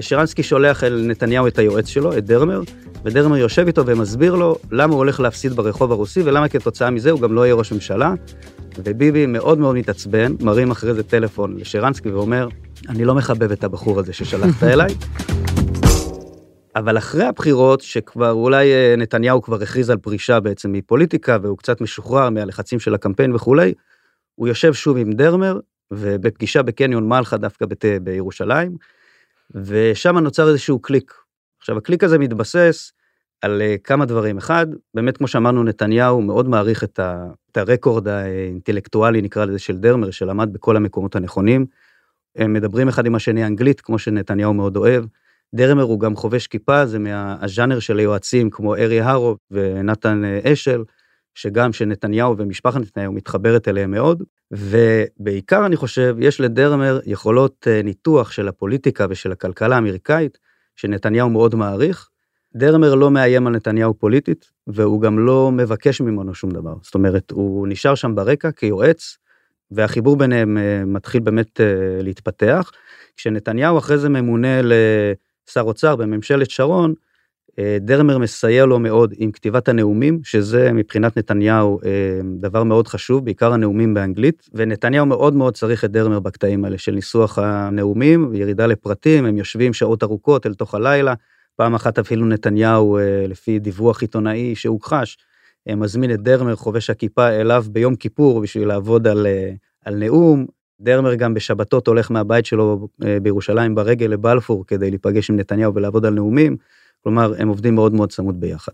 שרנסקי 0.00 0.42
שולח 0.42 0.84
אל 0.84 1.04
נתניהו 1.08 1.46
את 1.46 1.58
היועץ 1.58 1.86
שלו, 1.86 2.18
את 2.18 2.24
דרמר, 2.24 2.60
ודרמר 3.04 3.36
יושב 3.36 3.66
איתו 3.66 3.86
ומסביר 3.86 4.34
לו 4.34 4.56
למה 4.70 4.92
הוא 4.92 4.98
הולך 4.98 5.20
להפסיד 5.20 5.52
ברחוב 5.52 5.92
הרוסי 5.92 6.22
ולמה 6.22 6.48
כתוצאה 6.48 6.90
מזה 6.90 7.10
הוא 7.10 7.20
גם 7.20 7.32
לא 7.32 7.44
יהיה 7.44 7.54
ראש 7.54 7.72
ממשלה. 7.72 8.14
וביבי 8.78 9.26
מאוד 9.26 9.58
מאוד 9.58 9.76
מתעצבן, 9.76 10.34
מרים 10.40 10.70
אחרי 10.70 10.94
זה 10.94 11.02
טלפון 11.02 11.56
לשרנסקי 11.56 12.10
ואומר, 12.10 12.48
אני 12.88 13.04
לא 13.04 13.14
מחבב 13.14 13.52
את 13.52 13.64
הבחור 13.64 14.00
הזה 14.00 14.12
ששלחת 14.12 14.62
אליי. 14.72 14.94
אבל 16.76 16.98
אחרי 16.98 17.24
הבחירות, 17.24 17.80
שכבר 17.80 18.30
אולי 18.30 18.72
אה, 18.72 18.94
נתניהו 18.98 19.42
כבר 19.42 19.62
הכריז 19.62 19.90
על 19.90 19.96
פרישה 19.96 20.40
בעצם 20.40 20.72
מפוליטיקה, 20.72 21.38
והוא 21.42 21.58
קצת 21.58 21.80
משוחרר 21.80 22.30
מהלחצים 22.30 22.80
של 22.80 22.94
הקמפיין 22.94 23.34
וכולי, 23.34 23.74
הוא 24.34 24.48
יושב 24.48 24.74
שוב 24.74 24.96
עם 24.96 25.12
דרמר, 25.12 25.60
ובפגישה 25.90 26.62
בקניון 26.62 27.08
מלחה 27.08 27.36
דווקא 27.36 27.66
בת... 27.66 27.84
בירושלים, 28.02 28.76
ושם 29.54 30.18
נוצר 30.18 30.48
איזשהו 30.48 30.78
קליק. 30.78 31.21
עכשיו, 31.62 31.78
הקליק 31.78 32.04
הזה 32.04 32.18
מתבסס 32.18 32.92
על 33.40 33.62
אה, 33.62 33.76
כמה 33.84 34.04
דברים. 34.04 34.38
אחד, 34.38 34.66
באמת, 34.94 35.16
כמו 35.16 35.28
שאמרנו, 35.28 35.64
נתניהו 35.64 36.22
מאוד 36.22 36.48
מעריך 36.48 36.84
את, 36.84 36.98
ה... 36.98 37.26
את 37.50 37.56
הרקורד 37.56 38.08
האינטלקטואלי, 38.08 39.22
נקרא 39.22 39.44
לזה, 39.44 39.58
של 39.58 39.76
דרמר, 39.76 40.10
שלמד 40.10 40.52
בכל 40.52 40.76
המקומות 40.76 41.16
הנכונים. 41.16 41.66
הם 42.36 42.52
מדברים 42.52 42.88
אחד 42.88 43.06
עם 43.06 43.14
השני 43.14 43.46
אנגלית, 43.46 43.80
כמו 43.80 43.98
שנתניהו 43.98 44.54
מאוד 44.54 44.76
אוהב. 44.76 45.04
דרמר 45.54 45.82
הוא 45.82 46.00
גם 46.00 46.16
חובש 46.16 46.46
כיפה, 46.46 46.86
זה 46.86 46.98
מהז'אנר 46.98 47.78
של 47.78 47.98
היועצים 47.98 48.50
כמו 48.50 48.76
ארי 48.76 49.00
הרו 49.00 49.36
ונתן 49.50 50.24
אה, 50.24 50.52
אשל, 50.52 50.84
שגם 51.34 51.72
שנתניהו 51.72 52.38
ומשפחת 52.38 52.80
נתניהו 52.80 53.12
מתחברת 53.12 53.68
אליהם 53.68 53.90
מאוד, 53.90 54.22
ובעיקר 54.50 55.66
אני 55.66 55.76
חושב, 55.76 56.16
יש 56.18 56.40
לדרמר 56.40 57.00
יכולות 57.06 57.68
אה, 57.70 57.82
ניתוח 57.82 58.30
של 58.30 58.48
הפוליטיקה 58.48 59.06
ושל 59.10 59.32
הכלכלה 59.32 59.74
האמריקאית, 59.74 60.38
שנתניהו 60.82 61.30
מאוד 61.30 61.54
מעריך. 61.54 62.08
דרמר 62.56 62.94
לא 62.94 63.10
מאיים 63.10 63.46
על 63.46 63.52
נתניהו 63.52 63.94
פוליטית, 63.94 64.50
והוא 64.66 65.00
גם 65.00 65.18
לא 65.18 65.50
מבקש 65.52 66.00
ממנו 66.00 66.34
שום 66.34 66.50
דבר. 66.50 66.74
זאת 66.82 66.94
אומרת, 66.94 67.30
הוא 67.30 67.68
נשאר 67.68 67.94
שם 67.94 68.14
ברקע 68.14 68.50
כיועץ, 68.50 69.16
והחיבור 69.70 70.16
ביניהם 70.16 70.58
אה, 70.58 70.84
מתחיל 70.86 71.20
באמת 71.20 71.60
להתפתח. 72.02 72.70
כשנתניהו 73.16 73.78
אחרי 73.78 73.98
זה 73.98 74.08
ממונה 74.08 74.62
ל... 74.62 74.72
שר 75.50 75.60
אוצר 75.60 75.96
בממשלת 75.96 76.50
שרון, 76.50 76.90
אה, 76.90 76.94
דרמר 77.80 78.18
מסייע 78.18 78.66
לו 78.66 78.78
מאוד 78.78 79.14
עם 79.16 79.32
כתיבת 79.32 79.68
הנאומים, 79.68 80.20
שזה 80.24 80.72
מבחינת 80.72 81.18
נתניהו 81.18 81.80
אה, 81.84 81.90
דבר 82.40 82.62
מאוד 82.64 82.88
חשוב, 82.88 83.24
בעיקר 83.24 83.52
הנאומים 83.52 83.94
באנגלית, 83.94 84.48
ונתניהו 84.54 85.06
מאוד 85.06 85.34
מאוד 85.34 85.54
צריך 85.54 85.84
את 85.84 85.90
דרמר 85.90 86.20
בקטעים 86.20 86.64
האלה 86.64 86.78
של 86.78 86.92
ניסוח 86.92 87.38
הנאומים, 87.38 88.34
ירידה 88.34 88.66
לפרטים, 88.66 89.24
הם 89.24 89.38
יושבים 89.38 89.72
שעות 89.72 90.02
ארוכות 90.02 90.46
אל 90.46 90.54
תוך 90.54 90.74
הלילה, 90.74 91.14
פעם 91.56 91.74
אחת 91.74 91.98
אפילו 91.98 92.26
נתניהו, 92.26 92.98
אה, 92.98 93.24
לפי 93.28 93.58
דיווח 93.58 94.02
עיתונאי 94.02 94.54
שהוכחש, 94.54 95.18
מזמין 95.76 96.10
את 96.10 96.22
דרמר, 96.22 96.56
חובש 96.56 96.90
הכיפה, 96.90 97.28
אליו 97.28 97.64
ביום 97.68 97.96
כיפור 97.96 98.40
בשביל 98.40 98.68
לעבוד 98.68 99.06
על, 99.06 99.26
על 99.84 99.94
נאום, 99.94 100.46
דרמר 100.82 101.14
גם 101.14 101.34
בשבתות 101.34 101.86
הולך 101.86 102.10
מהבית 102.10 102.46
שלו 102.46 102.88
אה, 103.04 103.20
בירושלים 103.22 103.74
ברגל 103.74 104.06
לבלפור 104.06 104.66
כדי 104.66 104.90
להיפגש 104.90 105.30
עם 105.30 105.36
נתניהו 105.36 105.74
ולעבוד 105.74 106.06
על 106.06 106.14
נאומים, 106.14 106.56
כלומר 107.04 107.32
הם 107.38 107.48
עובדים 107.48 107.74
מאוד 107.74 107.94
מאוד 107.94 108.12
צמוד 108.12 108.40
ביחד. 108.40 108.72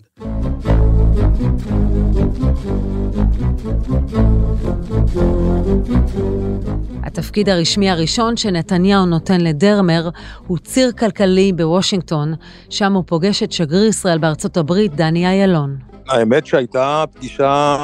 התפקיד 7.03 7.49
הרשמי 7.49 7.91
הראשון 7.91 8.37
שנתניהו 8.37 9.07
נותן 9.07 9.41
לדרמר 9.41 10.09
הוא 10.47 10.59
ציר 10.59 10.93
כלכלי 10.93 11.53
בוושינגטון, 11.53 12.35
שם 12.71 12.93
הוא 12.93 13.05
פוגש 13.07 13.43
את 13.43 13.53
שגריר 13.53 13.89
ישראל 13.89 14.19
בארצות 14.19 14.57
הברית, 14.57 14.95
דני 14.95 15.43
אילון. 15.43 15.77
האמת 16.09 16.47
שהייתה 16.47 17.05
פגישה 17.15 17.77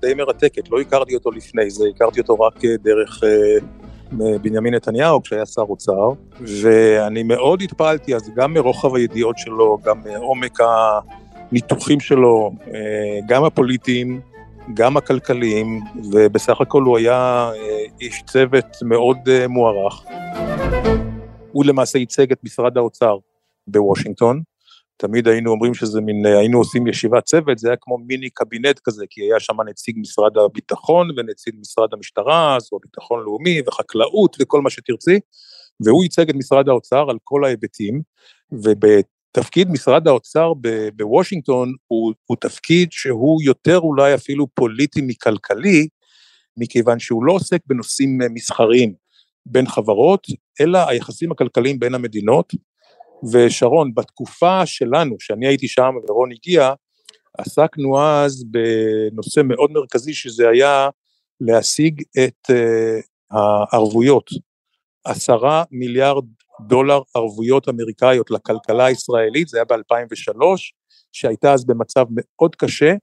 די 0.00 0.14
מרתקת, 0.14 0.70
לא 0.70 0.80
הכרתי 0.80 1.14
אותו 1.14 1.30
לפני 1.30 1.70
זה, 1.70 1.84
הכרתי 1.94 2.20
אותו 2.20 2.34
רק 2.34 2.64
דרך 2.64 3.20
אה, 3.24 3.58
בנימין 4.12 4.74
נתניהו 4.74 5.22
כשהיה 5.22 5.46
שר 5.46 5.62
אוצר, 5.62 6.08
ואני 6.40 7.22
מאוד 7.22 7.62
התפעלתי 7.62 8.14
אז 8.14 8.30
גם 8.36 8.54
מרוחב 8.54 8.94
הידיעות 8.94 9.38
שלו, 9.38 9.78
גם 9.84 10.00
מעומק 10.04 10.58
הניתוחים 11.50 12.00
שלו, 12.00 12.52
אה, 12.74 13.18
גם 13.26 13.44
הפוליטיים, 13.44 14.20
גם 14.74 14.96
הכלכליים, 14.96 15.80
ובסך 16.12 16.60
הכל 16.60 16.82
הוא 16.82 16.98
היה 16.98 17.50
אה, 17.54 17.84
איש 18.00 18.22
צוות 18.26 18.76
מאוד 18.82 19.18
מוערך. 19.48 20.02
הוא 21.52 21.64
למעשה 21.64 21.98
ייצג 21.98 22.32
את 22.32 22.44
משרד 22.44 22.76
האוצר 22.76 23.16
בוושינגטון, 23.66 24.42
תמיד 25.00 25.28
היינו 25.28 25.50
אומרים 25.50 25.74
שזה 25.74 26.00
מין, 26.00 26.26
היינו 26.26 26.58
עושים 26.58 26.86
ישיבת 26.86 27.24
צוות, 27.24 27.58
זה 27.58 27.68
היה 27.68 27.76
כמו 27.80 27.98
מיני 27.98 28.30
קבינט 28.30 28.80
כזה, 28.84 29.04
כי 29.10 29.20
היה 29.22 29.40
שם 29.40 29.60
נציג 29.60 29.96
משרד 29.98 30.38
הביטחון 30.38 31.08
ונציג 31.16 31.54
משרד 31.60 31.88
המשטרה, 31.92 32.56
אז 32.56 32.68
הוא 32.70 32.80
ביטחון 32.82 33.22
לאומי 33.24 33.60
וחקלאות 33.66 34.36
וכל 34.40 34.60
מה 34.60 34.70
שתרצי, 34.70 35.20
והוא 35.84 36.02
ייצג 36.02 36.28
את 36.28 36.34
משרד 36.34 36.68
האוצר 36.68 37.10
על 37.10 37.16
כל 37.24 37.44
ההיבטים, 37.44 38.02
ובתפקיד 38.52 39.70
משרד 39.70 40.08
האוצר 40.08 40.52
בוושינגטון 40.96 41.72
הוא, 41.86 42.14
הוא 42.26 42.36
תפקיד 42.40 42.92
שהוא 42.92 43.42
יותר 43.42 43.78
אולי 43.78 44.14
אפילו 44.14 44.46
פוליטי 44.54 45.00
מכלכלי, 45.06 45.88
מכיוון 46.56 46.98
שהוא 46.98 47.24
לא 47.24 47.32
עוסק 47.32 47.60
בנושאים 47.66 48.18
מסחריים 48.34 48.94
בין 49.46 49.66
חברות, 49.66 50.26
אלא 50.60 50.78
היחסים 50.88 51.32
הכלכליים 51.32 51.78
בין 51.78 51.94
המדינות, 51.94 52.54
ושרון, 53.32 53.94
בתקופה 53.94 54.66
שלנו, 54.66 55.16
שאני 55.20 55.46
הייתי 55.46 55.68
שם 55.68 55.94
ורון 56.08 56.32
הגיע, 56.32 56.72
עסקנו 57.38 58.00
אז 58.00 58.44
בנושא 58.50 59.40
מאוד 59.44 59.70
מרכזי 59.70 60.14
שזה 60.14 60.48
היה 60.48 60.88
להשיג 61.40 62.02
את 62.24 62.50
uh, 62.50 63.04
הערבויות, 63.30 64.30
עשרה 65.04 65.64
מיליארד 65.70 66.24
דולר 66.66 67.00
ערבויות 67.16 67.68
אמריקאיות 67.68 68.30
לכלכלה 68.30 68.84
הישראלית, 68.84 69.48
זה 69.48 69.58
היה 69.58 69.64
ב-2003, 69.64 70.42
שהייתה 71.12 71.52
אז 71.52 71.66
במצב 71.66 72.06
מאוד 72.10 72.56
קשה, 72.56 72.94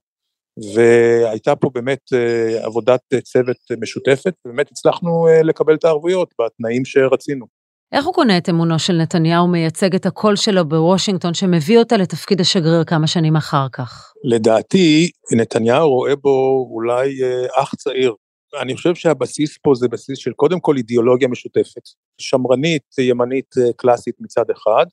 והייתה 0.74 1.56
פה 1.56 1.70
באמת 1.74 2.00
אה, 2.12 2.64
עבודת 2.64 3.00
צוות 3.22 3.56
משותפת, 3.80 4.34
ובאמת 4.44 4.70
הצלחנו 4.70 5.28
אה, 5.28 5.42
לקבל 5.42 5.74
את 5.74 5.84
הערבויות 5.84 6.34
בתנאים 6.40 6.84
שרצינו. 6.84 7.46
איך 7.92 8.04
הוא 8.04 8.14
קונה 8.14 8.38
את 8.38 8.48
אמונו 8.48 8.78
של 8.78 8.92
נתניהו 8.92 9.48
מייצג 9.48 9.94
את 9.94 10.06
הקול 10.06 10.36
שלו 10.36 10.68
בוושינגטון 10.68 11.34
שמביא 11.34 11.78
אותה 11.78 11.96
לתפקיד 11.96 12.40
השגריר 12.40 12.84
כמה 12.84 13.06
שנים 13.06 13.36
אחר 13.36 13.66
כך? 13.72 14.12
לדעתי, 14.24 15.10
נתניהו 15.36 15.88
רואה 15.88 16.16
בו 16.16 16.68
אולי 16.70 17.22
אה, 17.22 17.62
אח 17.62 17.74
צעיר. 17.74 18.14
אני 18.62 18.76
חושב 18.76 18.94
שהבסיס 18.94 19.58
פה 19.62 19.74
זה 19.74 19.88
בסיס 19.88 20.18
של 20.18 20.32
קודם 20.32 20.60
כל 20.60 20.76
אידיאולוגיה 20.76 21.28
משותפת, 21.28 21.82
שמרנית, 22.18 22.82
ימנית 22.98 23.54
קלאסית 23.76 24.14
מצד 24.20 24.44
אחד, 24.50 24.86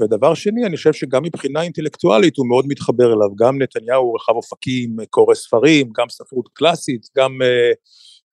ודבר 0.00 0.34
שני, 0.34 0.66
אני 0.66 0.76
חושב 0.76 0.92
שגם 0.92 1.22
מבחינה 1.22 1.62
אינטלקטואלית 1.62 2.36
הוא 2.36 2.48
מאוד 2.48 2.64
מתחבר 2.68 3.06
אליו, 3.06 3.36
גם 3.36 3.62
נתניהו 3.62 4.02
הוא 4.02 4.16
רחב 4.16 4.32
אופקים, 4.32 4.96
קורא 5.10 5.34
ספרים, 5.34 5.90
גם 5.98 6.08
ספרות 6.08 6.48
קלאסית, 6.52 7.06
גם 7.16 7.38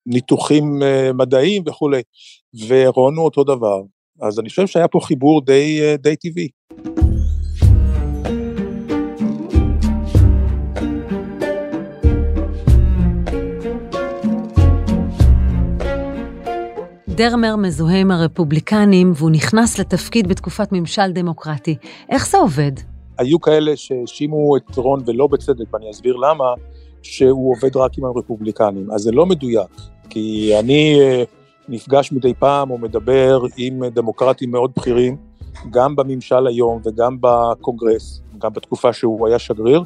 ניתוחים 0.05 0.63
מדעיים 1.13 1.63
וכולי, 1.67 2.01
ורון 2.67 3.15
הוא 3.15 3.25
אותו 3.25 3.43
דבר, 3.43 3.81
אז 4.21 4.39
אני 4.39 4.49
חושב 4.49 4.67
שהיה 4.67 4.87
פה 4.87 4.99
חיבור 4.99 5.41
די, 5.41 5.79
uh, 5.81 6.01
די 6.01 6.15
טבעי. 6.15 6.47
דרמר 17.17 17.55
מזוהה 17.55 17.99
עם 17.99 18.11
הרפובליקנים 18.11 19.11
והוא 19.15 19.31
נכנס 19.31 19.79
לתפקיד 19.79 20.27
בתקופת 20.27 20.71
ממשל 20.71 21.11
דמוקרטי. 21.11 21.75
איך 22.09 22.27
זה 22.27 22.37
עובד? 22.37 22.71
היו 23.17 23.41
כאלה 23.41 23.75
שהאשימו 23.75 24.57
את 24.57 24.75
רון, 24.75 25.03
ולא 25.05 25.27
בצדק, 25.27 25.73
ואני 25.73 25.91
אסביר 25.91 26.15
למה, 26.15 26.45
שהוא 27.01 27.55
עובד 27.55 27.77
רק 27.77 27.97
עם 27.97 28.05
הרפובליקנים. 28.05 28.91
אז 28.91 29.01
זה 29.01 29.11
לא 29.11 29.25
מדויק, 29.25 29.69
כי 30.09 30.53
אני 30.59 30.99
אה, 31.01 31.23
נפגש 31.69 32.11
מדי 32.11 32.33
פעם 32.33 32.71
או 32.71 32.77
מדבר 32.77 33.41
עם 33.57 33.85
דמוקרטים 33.85 34.51
מאוד 34.51 34.71
בכירים, 34.77 35.17
גם 35.69 35.95
בממשל 35.95 36.47
היום 36.47 36.81
וגם 36.85 37.17
בקונגרס, 37.21 38.21
גם 38.37 38.53
בתקופה 38.53 38.93
שהוא 38.93 39.27
היה 39.27 39.39
שגריר, 39.39 39.83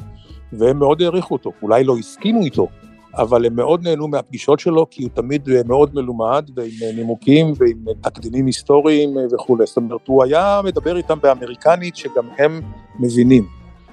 והם 0.52 0.78
מאוד 0.78 1.02
העריכו 1.02 1.34
אותו. 1.34 1.52
אולי 1.62 1.84
לא 1.84 1.96
הסכימו 1.98 2.42
איתו, 2.42 2.68
אבל 3.14 3.46
הם 3.46 3.56
מאוד 3.56 3.82
נהנו 3.82 4.08
מהפגישות 4.08 4.60
שלו, 4.60 4.86
כי 4.90 5.02
הוא 5.02 5.10
תמיד 5.14 5.48
מאוד 5.66 5.94
מלומד, 5.94 6.50
ועם 6.56 6.96
נימוקים 6.96 7.52
ועם 7.58 7.84
תקדימים 8.00 8.46
היסטוריים 8.46 9.16
וכולי. 9.32 9.66
זאת 9.66 9.76
אומרת, 9.76 10.00
הוא 10.06 10.24
היה 10.24 10.60
מדבר 10.64 10.96
איתם 10.96 11.18
באמריקנית 11.22 11.96
שגם 11.96 12.28
הם 12.38 12.60
מבינים. 13.00 13.46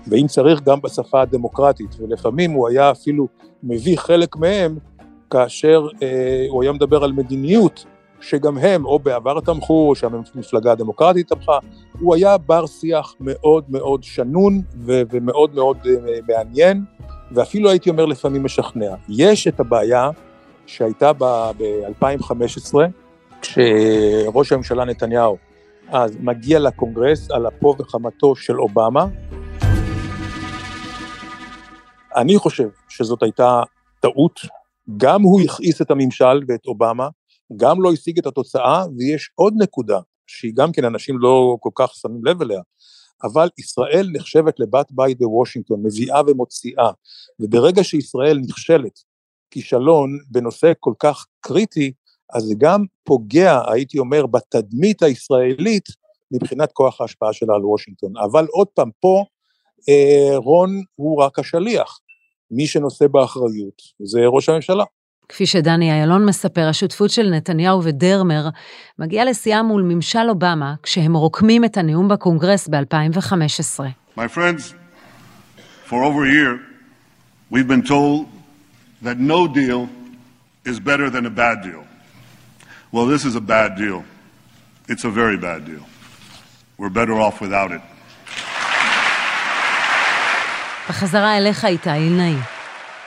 ואם 0.08 0.28
צריך, 0.28 0.62
גם 0.62 0.82
בשפה 0.82 1.22
הדמוקרטית, 1.22 1.96
ולפעמים 2.00 2.52
הוא 2.52 2.70
היה 2.70 2.92
אפילו 2.92 3.28
מביא 3.64 3.98
חלק 3.98 4.36
מהם, 4.36 4.78
כאשר 5.30 5.88
אה, 6.04 6.46
הוא 6.50 6.64
היה 6.64 6.72
מדבר 6.72 7.04
על 7.04 7.12
מדיניות, 7.12 7.86
שגם 8.22 8.58
הם, 8.58 8.86
או 8.86 9.00
בעבר 9.00 9.40
תמכו, 9.40 9.90
או 9.90 9.96
שהמפלגה 9.96 10.72
הדמוקרטית 10.72 11.28
תמכה, 11.28 11.58
הוא 12.00 12.16
היה 12.16 12.38
בר 12.38 12.66
שיח 12.66 13.16
מאוד 13.20 13.64
מאוד 13.70 14.04
שנון 14.04 14.62
ו- 14.86 15.02
ומאוד 15.12 15.56
מאוד 15.56 15.78
אה, 15.86 16.20
מעניין. 16.28 16.84
ואפילו 17.32 17.70
הייתי 17.70 17.90
אומר 17.90 18.06
לפעמים 18.06 18.44
משכנע. 18.44 18.96
יש 19.10 19.48
את 19.48 19.60
הבעיה 19.60 20.10
שהייתה 20.66 21.12
ב-2015, 21.14 22.76
כשראש 23.42 24.52
הממשלה 24.52 24.86
נתניהו 24.86 25.38
אז 25.92 26.18
מגיע 26.20 26.60
לקונגרס 26.60 27.32
על 27.32 27.48
אפו 27.48 27.76
וחמתו 27.80 28.36
של 28.36 28.60
אובמה. 28.62 29.06
אני 32.16 32.38
חושב 32.38 32.70
שזאת 32.90 33.24
הייתה 33.24 33.62
טעות, 34.00 34.40
גם 34.98 35.22
הוא 35.22 35.42
הכעיס 35.42 35.82
את 35.82 35.92
הממשל 35.92 36.42
ואת 36.48 36.66
אובמה, 36.66 37.10
גם 37.58 37.82
לא 37.82 37.92
השיג 37.94 38.20
את 38.20 38.26
התוצאה, 38.26 38.84
ויש 38.98 39.32
עוד 39.36 39.54
נקודה, 39.58 40.00
שהיא 40.28 40.54
גם 40.56 40.72
כן 40.72 40.86
אנשים 40.86 41.20
לא 41.20 41.58
כל 41.60 41.70
כך 41.76 41.96
שמים 41.96 42.26
לב 42.26 42.42
אליה, 42.42 42.62
אבל 43.24 43.50
ישראל 43.58 44.10
נחשבת 44.14 44.60
לבת 44.60 44.92
בית 44.92 45.18
בוושינגטון, 45.18 45.82
מביאה 45.84 46.22
ומוציאה, 46.28 46.92
וברגע 47.40 47.84
שישראל 47.84 48.40
נכשלת 48.48 49.00
כישלון 49.52 50.18
בנושא 50.32 50.72
כל 50.80 50.94
כך 51.00 51.26
קריטי, 51.42 51.92
אז 52.34 52.44
זה 52.44 52.54
גם 52.58 52.86
פוגע, 53.04 53.62
הייתי 53.72 54.00
אומר, 54.00 54.26
בתדמית 54.26 55.04
הישראלית 55.04 55.86
מבחינת 56.32 56.72
כוח 56.72 57.02
ההשפעה 57.02 57.34
שלה 57.34 57.56
על 57.56 57.66
וושינגטון. 57.66 58.14
אבל 58.18 58.46
עוד 58.52 58.68
פעם, 58.68 58.90
פה 59.00 59.26
אה, 59.90 60.38
רון 60.38 60.84
הוא 60.96 61.24
רק 61.24 61.40
השליח. 61.40 62.00
מי 62.52 62.68
שנושא 62.68 63.08
באחריות 63.08 63.82
זה 64.04 64.20
ראש 64.28 64.50
הממשלה. 64.50 64.84
כפי 65.30 65.46
שדני 65.46 65.92
איילון 65.92 66.26
מספר, 66.26 66.68
השותפות 66.70 67.10
של 67.10 67.30
נתניהו 67.30 67.84
ודרמר 67.84 68.50
מגיעה 69.00 69.26
לשיאה 69.26 69.64
מול 69.64 69.82
ממשל 69.84 70.30
אובמה, 70.30 70.76
כשהם 70.84 71.16
רוקמים 71.16 71.66
את 71.66 71.78
הנאום 71.78 72.08
בקונגרס 72.08 72.68
ב-2015. 72.68 73.80
My 74.18 74.28
friends, 74.36 74.74
for 75.90 76.04
over 76.04 76.24
a 76.26 76.32
year, 76.40 76.60
we've 77.52 77.68
been 77.68 77.84
told 77.84 78.26
that 79.04 79.18
no 79.18 79.48
deal 79.48 79.88
is 80.66 80.80
better 80.80 81.10
than 81.10 81.26
a 81.26 81.34
bad 81.44 81.58
deal. 81.68 81.84
Well, 82.92 83.06
this 83.06 83.24
is 83.30 83.36
a 83.36 83.46
bad 83.56 83.76
deal. 83.84 84.04
It's 84.92 85.04
a 85.06 85.12
very 85.22 85.38
bad 85.38 85.62
deal. 85.66 85.86
We're 86.80 86.96
better 87.02 87.16
off 87.26 87.40
without 87.46 87.72
it. 87.78 87.82
בחזרה 90.90 91.38
אליך, 91.38 91.66
איתי 91.66 91.94
אילנאי. 91.94 92.36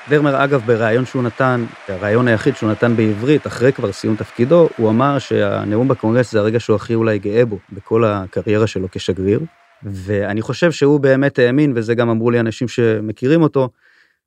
דרמר, 0.09 0.45
אגב, 0.45 0.63
בריאיון 0.67 1.05
שהוא 1.05 1.23
נתן, 1.23 1.65
הריאיון 1.89 2.29
היחיד 2.29 2.57
שהוא 2.57 2.71
נתן 2.71 2.97
בעברית, 2.97 3.47
אחרי 3.47 3.73
כבר 3.73 3.93
סיום 3.93 4.17
תפקידו, 4.17 4.69
הוא 4.77 4.91
אמר 4.91 5.19
שהנאום 5.19 5.89
בקונגרס 5.89 6.33
זה 6.33 6.39
הרגע 6.39 6.61
שהוא 6.61 6.77
הכי 6.77 6.95
אולי 6.95 7.19
גאה 7.19 7.45
בו, 7.45 7.59
בכל 7.73 8.05
הקריירה 8.05 8.67
שלו 8.67 8.89
כשגריר. 8.91 9.41
ואני 9.83 10.43
חושב 10.43 10.73
שהוא 10.73 11.01
באמת 11.01 11.39
האמין, 11.39 11.73
וזה 11.77 11.95
גם 11.95 12.09
אמרו 12.09 12.31
לי 12.31 12.41
אנשים 12.41 12.69
שמכירים 12.69 13.43
אותו, 13.43 13.69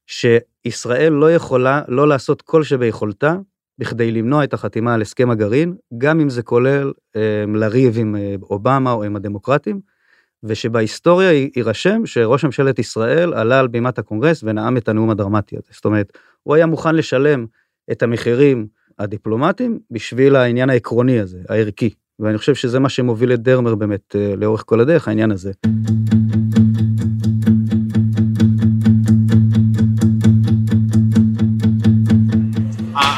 שישראל 0.08 1.14
לא 1.14 1.32
יכולה 1.32 1.82
לא 1.88 2.08
לעשות 2.08 2.42
כל 2.42 2.64
שביכולתה 2.64 3.36
בכדי 3.80 4.12
למנוע 4.12 4.44
את 4.44 4.54
החתימה 4.54 4.94
על 4.94 5.02
הסכם 5.02 5.30
הגרעין, 5.30 5.76
גם 5.98 6.20
אם 6.20 6.30
זה 6.30 6.44
כולל 6.44 6.92
אה, 7.16 7.44
לריב 7.56 7.98
עם 8.00 8.16
אה, 8.16 8.36
אובמה 8.50 8.92
או 8.92 9.04
עם 9.04 9.16
הדמוקרטים. 9.16 9.95
ושבהיסטוריה 10.44 11.32
יירשם 11.56 12.06
שראש 12.06 12.46
ממשלת 12.46 12.80
ישראל 12.80 13.34
עלה 13.34 13.60
על 13.60 13.68
בימת 13.68 14.00
הקונגרס 14.00 14.44
ונאם 14.44 14.78
את 14.78 14.90
הנאום 14.90 15.10
הדרמטי 15.10 15.56
הזה. 15.56 15.68
זאת 15.72 15.86
אומרת, 15.86 16.18
הוא 16.44 16.56
היה 16.56 16.66
מוכן 16.66 16.96
לשלם 16.96 17.46
את 17.92 18.04
המחירים 18.04 18.68
הדיפלומטיים 19.00 19.80
בשביל 19.92 20.36
העניין 20.36 20.70
העקרוני 20.70 21.20
הזה, 21.20 21.40
הערכי. 21.50 21.90
ואני 22.20 22.38
חושב 22.38 22.56
שזה 22.56 22.80
מה 22.80 22.90
שמוביל 22.90 23.34
את 23.34 23.40
דרמר 23.40 23.76
באמת 23.76 24.16
אה, 24.16 24.36
לאורך 24.36 24.64
כל 24.66 24.80
הדרך, 24.80 25.08
העניין 25.08 25.32
הזה. 25.32 25.52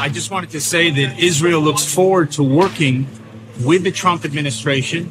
I 0.08 0.10
just 0.10 0.30
wanted 0.30 0.50
to 0.58 0.60
say 0.60 0.84
that 1.00 1.10
Israel 1.30 1.60
looks 1.60 1.84
forward 1.96 2.32
to 2.38 2.42
working 2.42 3.06
with 3.68 3.82
the 3.84 3.92
Trump 3.92 4.24
administration. 4.24 5.02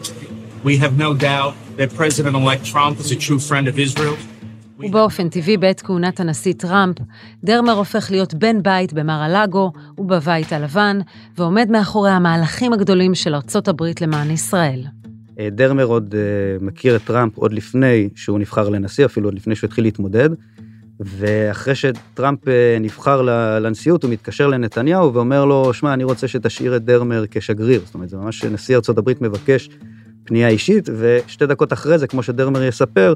We 0.67 0.75
have 0.86 0.97
no 1.08 1.12
doubt 1.13 1.53
that 1.80 1.89
President-elect 2.01 2.63
Trump 2.73 2.95
is 3.03 3.10
a 3.12 3.19
true 3.25 3.39
friend 3.39 3.67
of 3.67 3.80
Israel. 3.80 4.15
ובאופן 4.80 5.30
טבעי 5.30 5.58
בעת 5.58 5.82
כהונת 5.82 6.19
הנשיא 6.19 6.53
טראמפ, 6.53 6.97
דרמר 7.43 7.71
הופך 7.71 8.12
להיות 8.12 8.34
בן 8.34 8.63
בית 8.63 8.93
במר 8.93 9.21
הלאגו 9.21 9.71
ובבית 9.97 10.53
הלבן, 10.53 10.99
ועומד 11.38 11.67
מאחורי 11.71 12.12
המהלכים 12.12 12.73
הגדולים 12.73 13.15
של 13.15 13.36
ארצות 13.36 13.67
הברית 13.67 14.01
למען 14.01 14.32
ישראל. 14.32 14.84
אה, 15.39 15.49
דרמר 15.51 15.84
עוד 15.84 16.13
uh, 16.13 16.63
מכיר 16.63 16.95
את 16.95 17.01
טראמפ 17.03 17.38
עוד 17.38 17.53
לפני 17.53 18.10
שהוא 18.15 18.39
נבחר 18.39 18.69
לנשיא, 18.69 19.06
אפילו 19.06 19.27
עוד 19.27 19.36
לפני 19.36 19.56
שהוא 19.56 19.67
התחיל 19.67 19.84
להתמודד, 19.84 20.30
ואחרי 20.99 21.75
שטראמפ 21.75 22.43
uh, 22.43 22.49
נבחר 22.80 23.21
לנשיאות, 23.60 24.03
הוא 24.03 24.12
מתקשר 24.12 24.47
לנתניהו 24.47 25.13
ואומר 25.13 25.45
לו, 25.45 25.73
שמע, 25.73 25.93
אני 25.93 26.03
רוצה 26.03 26.27
שתשאיר 26.27 26.75
את 26.75 26.86
דרמר 26.86 27.25
כשגריר. 27.32 27.82
זאת 27.86 27.93
אומרת, 27.93 28.10
זה 28.10 28.17
ממש 28.17 28.43
נשיא 28.43 28.75
ארצות 28.75 28.97
הברית 28.97 29.21
מבקש 29.21 29.69
פנייה 30.27 30.47
אישית, 30.47 30.89
ושתי 30.97 31.45
דקות 31.45 31.73
אחרי 31.73 31.97
זה, 31.97 32.07
כמו 32.07 32.23
שדרמר 32.23 32.63
יספר, 32.63 33.13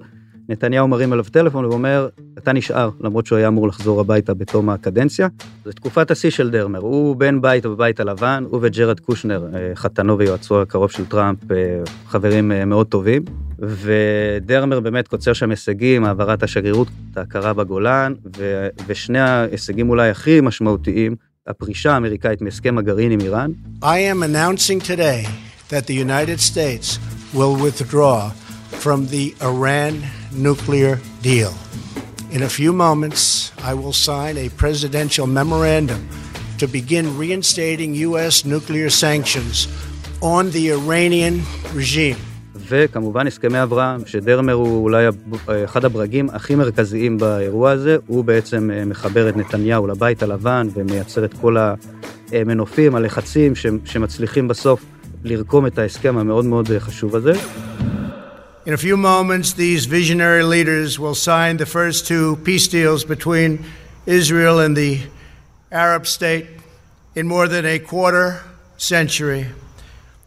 נתניהו 0.49 0.87
מרים 0.87 1.13
עליו 1.13 1.25
טלפון 1.31 1.65
ואומר, 1.65 2.09
אתה 2.37 2.53
נשאר, 2.53 2.89
למרות 3.01 3.25
שהוא 3.25 3.37
היה 3.37 3.47
אמור 3.47 3.67
לחזור 3.67 3.99
הביתה 3.99 4.33
בתום 4.33 4.69
הקדנציה. 4.69 5.27
זו 5.65 5.71
תקופת 5.71 6.11
השיא 6.11 6.29
של 6.29 6.49
דרמר, 6.49 6.79
הוא 6.79 7.15
בן 7.15 7.41
בית 7.41 7.65
בבית 7.65 7.99
הלבן, 7.99 8.43
הוא 8.49 8.59
וג'רד 8.63 8.99
קושנר, 8.99 9.47
אה, 9.53 9.71
חתנו 9.75 10.17
ויועצו 10.17 10.61
הקרוב 10.61 10.91
של 10.91 11.05
טראמפ, 11.05 11.51
אה, 11.51 11.57
חברים 12.07 12.51
אה, 12.51 12.65
מאוד 12.65 12.87
טובים. 12.87 13.25
ודרמר 13.59 14.79
באמת 14.79 15.07
קוצר 15.07 15.33
שם 15.33 15.49
הישגים, 15.49 16.05
העברת 16.05 16.43
השגרירות, 16.43 16.87
ההכרה 17.15 17.53
בגולן, 17.53 18.13
ו- 18.37 18.67
ושני 18.87 19.19
ההישגים 19.19 19.89
אולי 19.89 20.09
הכי 20.09 20.41
משמעותיים, 20.41 21.15
הפרישה 21.47 21.93
האמריקאית 21.93 22.41
מהסכם 22.41 22.77
הגרעין 22.77 23.11
עם 23.11 23.19
איראן. 23.19 23.51
I 23.81 23.85
am 23.85 24.23
announcing 24.23 24.87
today 24.87 25.50
that 25.71 25.87
the 25.87 25.97
United 26.07 26.39
States 26.51 26.99
will 27.37 27.55
withdraw 27.65 28.17
from 28.83 28.99
the 29.07 29.25
Iran 29.51 29.93
nuclear 30.47 30.99
deal. 31.21 31.53
In 32.35 32.41
a 32.43 32.51
few 32.59 32.71
moments, 32.87 33.21
I 33.71 33.73
will 33.81 33.95
sign 34.09 34.33
a 34.45 34.47
presidential 34.63 35.27
memorandum 35.39 36.01
to 36.61 36.67
begin 36.67 37.05
reinstating 37.17 37.89
U.S. 38.07 38.45
nuclear 38.45 38.89
sanctions 39.05 39.67
on 40.21 40.51
the 40.51 40.63
Iranian 40.77 41.35
regime. 41.73 42.19
וכמובן 42.67 43.27
הסכמי 43.27 43.63
אברהם, 43.63 44.01
שדרמר 44.05 44.53
הוא 44.53 44.83
אולי 44.83 45.05
אחד 45.65 45.85
הברגים 45.85 46.29
הכי 46.29 46.55
מרכזיים 46.55 47.17
באירוע 47.17 47.71
הזה, 47.71 47.97
הוא 48.07 48.23
בעצם 48.23 48.69
מחבר 48.85 49.29
את 49.29 49.37
נתניהו 49.37 49.87
לבית 49.87 50.23
הלבן 50.23 50.67
ומייצר 50.73 51.25
את 51.25 51.33
כל 51.33 51.57
המנופים, 52.31 52.95
הלחצים 52.95 53.53
שמצליחים 53.85 54.47
בסוף 54.47 54.85
לרקום 55.23 55.67
את 55.67 55.77
ההסכם 55.77 56.17
המאוד 56.17 56.45
מאוד 56.45 56.69
חשוב 56.79 57.15
הזה. 57.15 57.33
In 58.65 58.73
a 58.73 58.77
few 58.77 58.95
moments, 58.95 59.53
these 59.53 59.85
visionary 59.85 60.43
leaders 60.43 60.99
will 60.99 61.15
sign 61.15 61.57
the 61.57 61.65
first 61.65 62.05
two 62.07 62.37
peace 62.47 62.67
deals 62.67 63.03
between 63.03 63.51
Israel 64.05 64.59
and 64.65 64.77
the 64.77 64.93
Arab 65.71 66.05
state 66.05 66.45
in 67.15 67.27
more 67.27 67.47
than 67.47 67.65
a 67.65 67.79
quarter 67.79 68.27
century. 68.77 69.43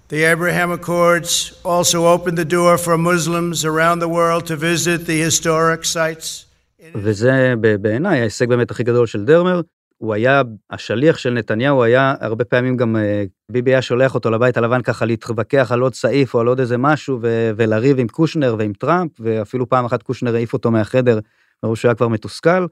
The 0.09 0.25
Abraham 0.33 0.71
Accords 0.79 1.33
also 1.65 1.99
opened 2.15 2.39
the 2.43 2.51
door 2.59 2.77
for 2.85 2.97
Muslims 2.99 3.65
around 3.65 3.99
the 4.01 4.09
world 4.19 4.43
to 4.51 4.57
visit 4.57 5.07
the 5.07 5.19
historic 5.29 5.85
sites. 5.85 6.47
וזה 6.95 7.55
בעיניי 7.81 8.21
ההישג 8.21 8.49
באמת 8.49 8.71
הכי 8.71 8.83
גדול 8.83 9.07
של 9.07 9.25
דרמר. 9.25 9.61
הוא 9.99 10.15
היה 10.15 10.43
השליח 10.71 11.19
של 11.19 11.31
נתניהו, 11.31 11.83
היה 11.83 12.15
הרבה 12.21 12.45
פעמים 12.45 12.77
גם 12.77 12.97
אה, 12.97 13.25
ביבי 13.53 13.71
היה 13.71 13.83
שולח 13.83 14.15
אותו 14.15 14.31
לבית 14.31 14.57
הלבן 14.57 14.83
ככה 14.83 15.05
להתווכח 15.05 15.73
על 15.73 15.81
עוד 15.81 15.95
סעיף 15.95 16.35
או 16.35 16.41
על 16.41 16.47
עוד 16.47 16.61
איזה 16.61 16.79
משהו 16.79 17.19
ו- 17.23 17.51
ולריב 17.57 17.99
עם 17.99 18.09
קושנר 18.09 18.57
ועם 18.59 18.73
טראמפ, 18.73 19.11
ואפילו 19.21 19.69
פעם 19.69 19.85
אחת 19.85 20.03
קושנר 20.03 20.35
העיף 20.35 20.53
אותו 20.53 20.71
מהחדר, 20.71 21.19
מרוב 21.63 21.77
שהוא 21.77 21.89
היה 21.89 21.95
כבר 21.95 22.09
מתוסכל, 22.09 22.67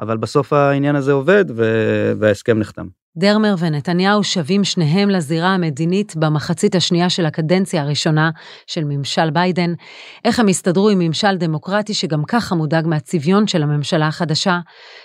אבל 0.00 0.16
בסוף 0.16 0.52
העניין 0.52 0.96
הזה 0.96 1.12
עובד 1.12 1.44
ו- 1.56 2.12
וההסכם 2.18 2.58
נחתם. 2.58 2.86
דרמר 3.16 3.54
ונתניהו 3.58 4.24
שבים 4.24 4.64
שניהם 4.64 5.10
לזירה 5.10 5.48
המדינית 5.54 6.16
במחצית 6.16 6.74
השנייה 6.74 7.10
של 7.10 7.26
הקדנציה 7.26 7.82
הראשונה 7.82 8.30
של 8.66 8.84
ממשל 8.84 9.30
ביידן. 9.30 9.72
איך 10.24 10.40
הם 10.40 10.48
הסתדרו 10.48 10.88
עם 10.88 10.98
ממשל 10.98 11.36
דמוקרטי 11.36 11.94
שגם 11.94 12.24
ככה 12.24 12.54
מודאג 12.54 12.86
מהצביון 12.86 13.46
של 13.46 13.62
הממשלה 13.62 14.06
החדשה, 14.06 14.58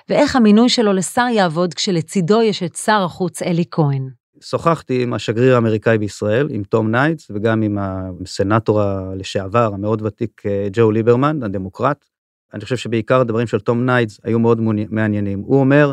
ואיך 0.09 0.35
המינוי 0.35 0.69
שלו 0.69 0.93
לשר 0.93 1.27
יעבוד 1.33 1.73
כשלצידו 1.73 2.41
יש 2.41 2.63
את 2.63 2.75
שר 2.75 3.01
החוץ 3.05 3.41
אלי 3.41 3.63
כהן. 3.71 4.18
שוחחתי 4.41 5.03
עם 5.03 5.13
השגריר 5.13 5.55
האמריקאי 5.55 5.97
בישראל, 5.97 6.47
עם 6.51 6.63
תום 6.63 6.91
ניידס, 6.91 7.31
וגם 7.33 7.61
עם 7.61 7.77
הסנאטור 7.81 8.81
לשעבר, 9.15 9.71
המאוד 9.73 10.01
ותיק, 10.01 10.41
אה, 10.45 10.67
ג'ו 10.73 10.91
ליברמן, 10.91 11.43
הדמוקרט. 11.43 12.05
אני 12.53 12.63
חושב 12.63 12.77
שבעיקר 12.77 13.21
הדברים 13.21 13.47
של 13.47 13.59
תום 13.59 13.85
ניידס 13.85 14.19
היו 14.23 14.39
מאוד 14.39 14.61
מעניינים. 14.89 15.39
הוא 15.39 15.59
אומר 15.59 15.91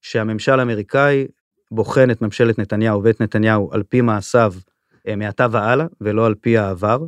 שהממשל 0.00 0.60
האמריקאי 0.60 1.26
בוחן 1.70 2.10
את 2.10 2.22
ממשלת 2.22 2.58
נתניהו 2.58 3.02
ואת 3.02 3.22
נתניהו 3.22 3.68
על 3.72 3.82
פי 3.82 4.00
מעשיו 4.00 4.54
אה, 5.08 5.16
מעתה 5.16 5.46
והלאה, 5.50 5.86
ולא 6.00 6.26
על 6.26 6.34
פי 6.34 6.58
העבר, 6.58 6.98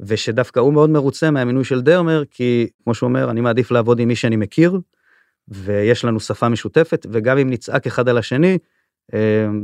ושדווקא 0.00 0.60
הוא 0.60 0.72
מאוד 0.72 0.90
מרוצה 0.90 1.30
מהמינוי 1.30 1.64
של 1.64 1.80
דרמר, 1.80 2.22
כי 2.30 2.68
כמו 2.84 2.94
שהוא 2.94 3.08
אומר, 3.08 3.30
אני 3.30 3.40
מעדיף 3.40 3.70
לעבוד 3.70 4.00
עם 4.00 4.08
מי 4.08 4.16
שאני 4.16 4.36
מכיר, 4.36 4.80
ויש 5.48 6.04
לנו 6.04 6.20
שפה 6.20 6.48
משותפת, 6.48 7.06
וגם 7.10 7.38
אם 7.38 7.50
נצעק 7.50 7.86
אחד 7.86 8.08
על 8.08 8.18
השני, 8.18 8.58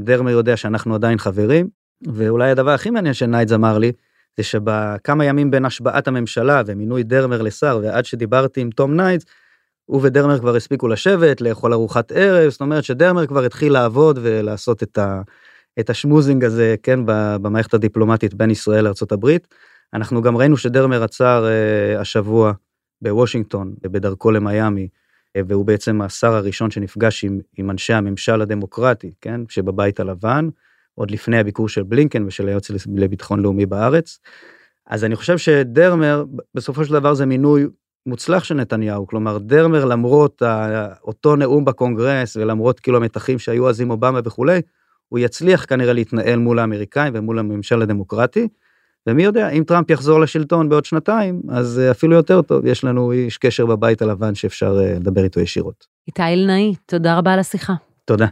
דרמר 0.04 0.30
יודע 0.30 0.56
שאנחנו 0.56 0.94
עדיין 0.94 1.18
חברים, 1.18 1.68
ואולי 2.06 2.50
הדבר 2.50 2.70
הכי 2.70 2.90
מעניין 2.90 3.14
שניידס 3.14 3.52
אמר 3.52 3.78
לי, 3.78 3.92
זה 4.36 4.42
שבכמה 4.42 5.24
ימים 5.24 5.50
בין 5.50 5.64
השבעת 5.64 6.08
הממשלה 6.08 6.62
ומינוי 6.66 7.02
דרמר 7.02 7.42
לשר 7.42 7.80
ועד 7.82 8.04
שדיברתי 8.04 8.60
עם 8.60 8.70
תום 8.70 8.96
ניידס, 8.96 9.24
הוא 9.84 10.00
ודרמר 10.02 10.38
כבר 10.38 10.56
הספיקו 10.56 10.88
לשבת, 10.88 11.40
לאכול 11.40 11.72
ארוחת 11.72 12.12
ערב, 12.12 12.50
זאת 12.50 12.60
אומרת 12.60 12.84
שדרמר 12.84 13.26
כבר 13.26 13.44
התחיל 13.44 13.72
לעבוד 13.72 14.18
ולעשות 14.22 14.82
את, 14.82 14.98
ה, 14.98 15.22
את 15.80 15.90
ה 15.90 15.95
schmoozing 15.95 16.44
הזה, 16.44 16.74
כן, 16.82 17.00
במערכת 17.42 17.74
הדיפלומטית 17.74 18.34
בין 18.34 18.50
ישראל 18.50 18.84
לארה"ב. 18.84 19.36
אנחנו 19.94 20.22
גם 20.22 20.36
ראינו 20.36 20.56
שדרמר 20.56 21.02
עצר 21.02 21.44
uh, 21.46 22.00
השבוע 22.00 22.52
בוושינגטון, 23.02 23.74
בדרכו 23.82 24.30
למיאמי, 24.30 24.88
והוא 25.46 25.66
בעצם 25.66 26.02
השר 26.02 26.34
הראשון 26.34 26.70
שנפגש 26.70 27.24
עם, 27.24 27.40
עם 27.56 27.70
אנשי 27.70 27.92
הממשל 27.92 28.42
הדמוקרטי, 28.42 29.12
כן, 29.20 29.40
שבבית 29.48 30.00
הלבן, 30.00 30.48
עוד 30.94 31.10
לפני 31.10 31.38
הביקור 31.38 31.68
של 31.68 31.82
בלינקן 31.82 32.26
ושל 32.26 32.48
היועץ 32.48 32.70
לביטחון 32.96 33.40
לאומי 33.40 33.66
בארץ. 33.66 34.18
אז 34.86 35.04
אני 35.04 35.16
חושב 35.16 35.38
שדרמר, 35.38 36.24
בסופו 36.54 36.84
של 36.84 36.92
דבר 36.92 37.14
זה 37.14 37.26
מינוי 37.26 37.66
מוצלח 38.06 38.44
של 38.44 38.54
נתניהו, 38.54 39.06
כלומר 39.06 39.38
דרמר 39.38 39.84
למרות 39.84 40.42
אותו 41.02 41.36
נאום 41.36 41.64
בקונגרס 41.64 42.36
ולמרות 42.36 42.80
כאילו 42.80 42.96
המתחים 42.96 43.38
שהיו 43.38 43.68
אז 43.68 43.80
עם 43.80 43.90
אובמה 43.90 44.20
וכולי, 44.24 44.60
הוא 45.08 45.18
יצליח 45.18 45.64
כנראה 45.64 45.92
להתנהל 45.92 46.38
מול 46.38 46.58
האמריקאים 46.58 47.12
ומול 47.16 47.38
הממשל 47.38 47.82
הדמוקרטי, 47.82 48.48
ומי 49.06 49.22
יודע, 49.22 49.48
אם 49.48 49.64
טראמפ 49.66 49.90
יחזור 49.90 50.20
לשלטון 50.20 50.68
בעוד 50.68 50.84
שנתיים, 50.84 51.40
אז 51.48 51.80
אפילו 51.90 52.16
יותר 52.16 52.42
טוב, 52.42 52.66
יש 52.66 52.84
לנו 52.84 53.12
איש 53.12 53.38
קשר 53.38 53.66
בבית 53.66 54.02
הלבן 54.02 54.34
שאפשר 54.34 54.78
אה, 54.80 54.94
לדבר 54.94 55.24
איתו 55.24 55.40
ישירות. 55.40 55.86
איתי 56.08 56.22
אלנאי, 56.22 56.74
תודה 56.86 57.18
רבה 57.18 57.32
על 57.32 57.38
השיחה. 57.38 57.74
תודה. 58.04 58.26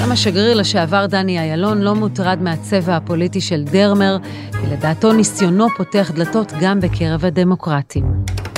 גם 0.00 0.12
השגריר 0.12 0.54
לשעבר 0.54 1.06
דני 1.06 1.52
אילון 1.52 1.82
לא 1.82 1.94
מוטרד 1.94 2.38
מהצבע 2.42 2.96
הפוליטי 2.96 3.40
של 3.40 3.64
דרמר, 3.64 4.16
כי 4.52 4.66
לדעתו 4.72 5.12
ניסיונו 5.12 5.66
פותח 5.76 6.10
דלתות 6.14 6.52
גם 6.60 6.80
בקרב 6.80 7.24
הדמוקרטים. 7.24 8.04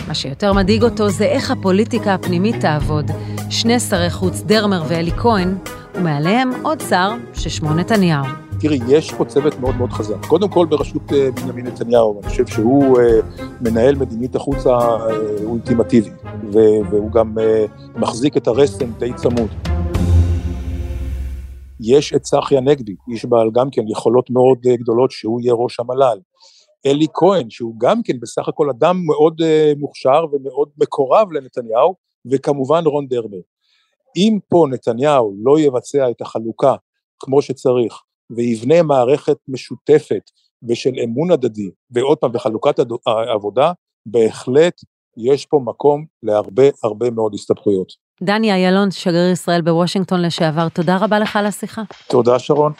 מה 0.09 0.15
שיותר 0.15 0.53
מדאיג 0.53 0.83
אותו 0.83 1.09
זה 1.09 1.25
איך 1.25 1.51
הפוליטיקה 1.51 2.15
הפנימית 2.15 2.61
תעבוד. 2.61 3.11
שני 3.51 3.81
שרי 3.81 4.11
חוץ, 4.11 4.41
דרמר 4.41 4.83
ואלי 4.89 5.11
כהן, 5.11 5.55
ומעליהם 5.95 6.51
עוד 6.63 6.81
שר 6.89 7.11
ששמו 7.35 7.75
נתניהו. 7.75 8.25
תראי, 8.61 8.79
יש 8.89 9.15
פה 9.15 9.25
צוות 9.25 9.61
מאוד 9.61 9.77
מאוד 9.77 9.91
חזק. 9.93 10.27
קודם 10.27 10.49
כל 10.49 10.67
בראשות 10.67 11.03
בנימין 11.35 11.67
נתניהו, 11.67 12.21
אני 12.21 12.29
חושב 12.29 12.47
שהוא 12.47 12.99
מנהל 13.61 13.95
מדינית 13.95 14.37
החוץ 14.37 14.67
האולטימטיבי, 14.67 16.11
והוא 16.91 17.13
גם 17.13 17.35
מחזיק 17.97 18.37
את 18.37 18.47
הרסן 18.47 18.93
די 18.99 19.13
צמוד. 19.13 19.51
יש 21.81 22.13
את 22.15 22.23
צחי 22.23 22.57
הנגבי, 22.57 22.95
איש 23.13 23.25
בעל 23.25 23.51
גם 23.55 23.69
כן 23.73 23.83
יכולות 23.89 24.31
מאוד 24.31 24.59
גדולות 24.81 25.11
שהוא 25.11 25.41
יהיה 25.41 25.55
ראש 25.55 25.81
המל"ל. 25.81 26.19
אלי 26.87 27.07
כהן, 27.15 27.51
שהוא 27.51 27.75
גם 27.79 28.03
כן 28.03 28.21
בסך 28.21 28.49
הכל 28.49 28.71
אדם 28.71 29.01
מאוד 29.07 29.41
uh, 29.41 29.79
מוכשר 29.79 30.25
ומאוד 30.33 30.69
מקורב 30.81 31.33
לנתניהו, 31.33 31.95
וכמובן 32.31 32.83
רון 32.87 33.07
דרמר. 33.09 33.41
אם 34.17 34.39
פה 34.49 34.67
נתניהו 34.71 35.35
לא 35.45 35.61
יבצע 35.61 36.11
את 36.11 36.21
החלוקה 36.21 36.75
כמו 37.19 37.43
שצריך, 37.43 38.03
ויבנה 38.31 38.83
מערכת 38.83 39.37
משותפת 39.49 40.23
ושל 40.69 40.93
אמון 41.05 41.31
הדדי, 41.31 41.71
ועוד 41.91 42.19
פעם 42.19 42.33
בחלוקת 42.33 42.77
העבודה, 43.07 43.73
בהחלט 44.07 44.81
יש 45.17 45.47
פה 45.47 45.61
מקום 45.65 46.05
להרבה 46.23 46.65
הרבה 46.85 47.11
מאוד 47.11 47.35
הסתבכויות. 47.35 47.93
דני 48.23 48.53
איילון, 48.53 48.91
שגריר 48.91 49.31
ישראל 49.33 49.63
בוושינגטון 49.63 50.23
לשעבר, 50.23 50.69
תודה 50.69 50.97
רבה 50.97 51.19
לך 51.19 51.37
על 51.37 51.47
השיחה. 51.47 51.83
תודה 52.09 52.39
שרון. 52.39 52.73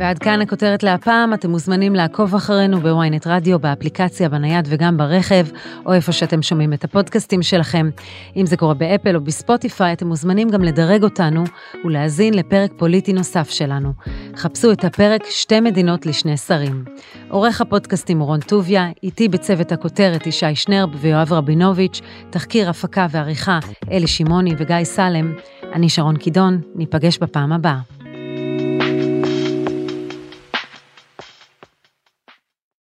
ועד 0.00 0.18
כאן 0.18 0.40
הכותרת 0.40 0.82
להפעם, 0.82 1.34
אתם 1.34 1.50
מוזמנים 1.50 1.94
לעקוב 1.94 2.34
אחרינו 2.34 2.80
בוויינט 2.80 3.26
רדיו, 3.26 3.58
באפליקציה, 3.58 4.28
בנייד 4.28 4.68
וגם 4.70 4.96
ברכב, 4.96 5.46
או 5.86 5.92
איפה 5.92 6.12
שאתם 6.12 6.42
שומעים 6.42 6.72
את 6.72 6.84
הפודקאסטים 6.84 7.42
שלכם. 7.42 7.90
אם 8.36 8.46
זה 8.46 8.56
קורה 8.56 8.74
באפל 8.74 9.16
או 9.16 9.20
בספוטיפיי, 9.20 9.92
אתם 9.92 10.06
מוזמנים 10.06 10.50
גם 10.50 10.62
לדרג 10.62 11.02
אותנו 11.02 11.44
ולהאזין 11.84 12.34
לפרק 12.34 12.72
פוליטי 12.76 13.12
נוסף 13.12 13.50
שלנו. 13.50 13.92
חפשו 14.36 14.72
את 14.72 14.84
הפרק 14.84 15.22
שתי 15.30 15.60
מדינות 15.60 16.06
לשני 16.06 16.36
שרים. 16.36 16.84
עורך 17.30 17.60
הפודקאסטים 17.60 18.20
רון 18.20 18.40
טוביה, 18.40 18.88
איתי 19.02 19.28
בצוות 19.28 19.72
הכותרת 19.72 20.26
ישי 20.26 20.54
שנרב 20.54 20.90
ויואב 21.00 21.32
רבינוביץ', 21.32 22.00
תחקיר 22.30 22.70
הפקה 22.70 23.06
ועריכה 23.10 23.58
אלי 23.90 24.06
שמעוני 24.06 24.54
וגיא 24.58 24.84
סלם. 24.84 25.34
אני 25.72 25.88
שרון 25.88 26.16
קידון, 26.16 26.60
ניפגש 26.74 27.18
בפעם 27.18 27.52
הבאה. 27.52 28.03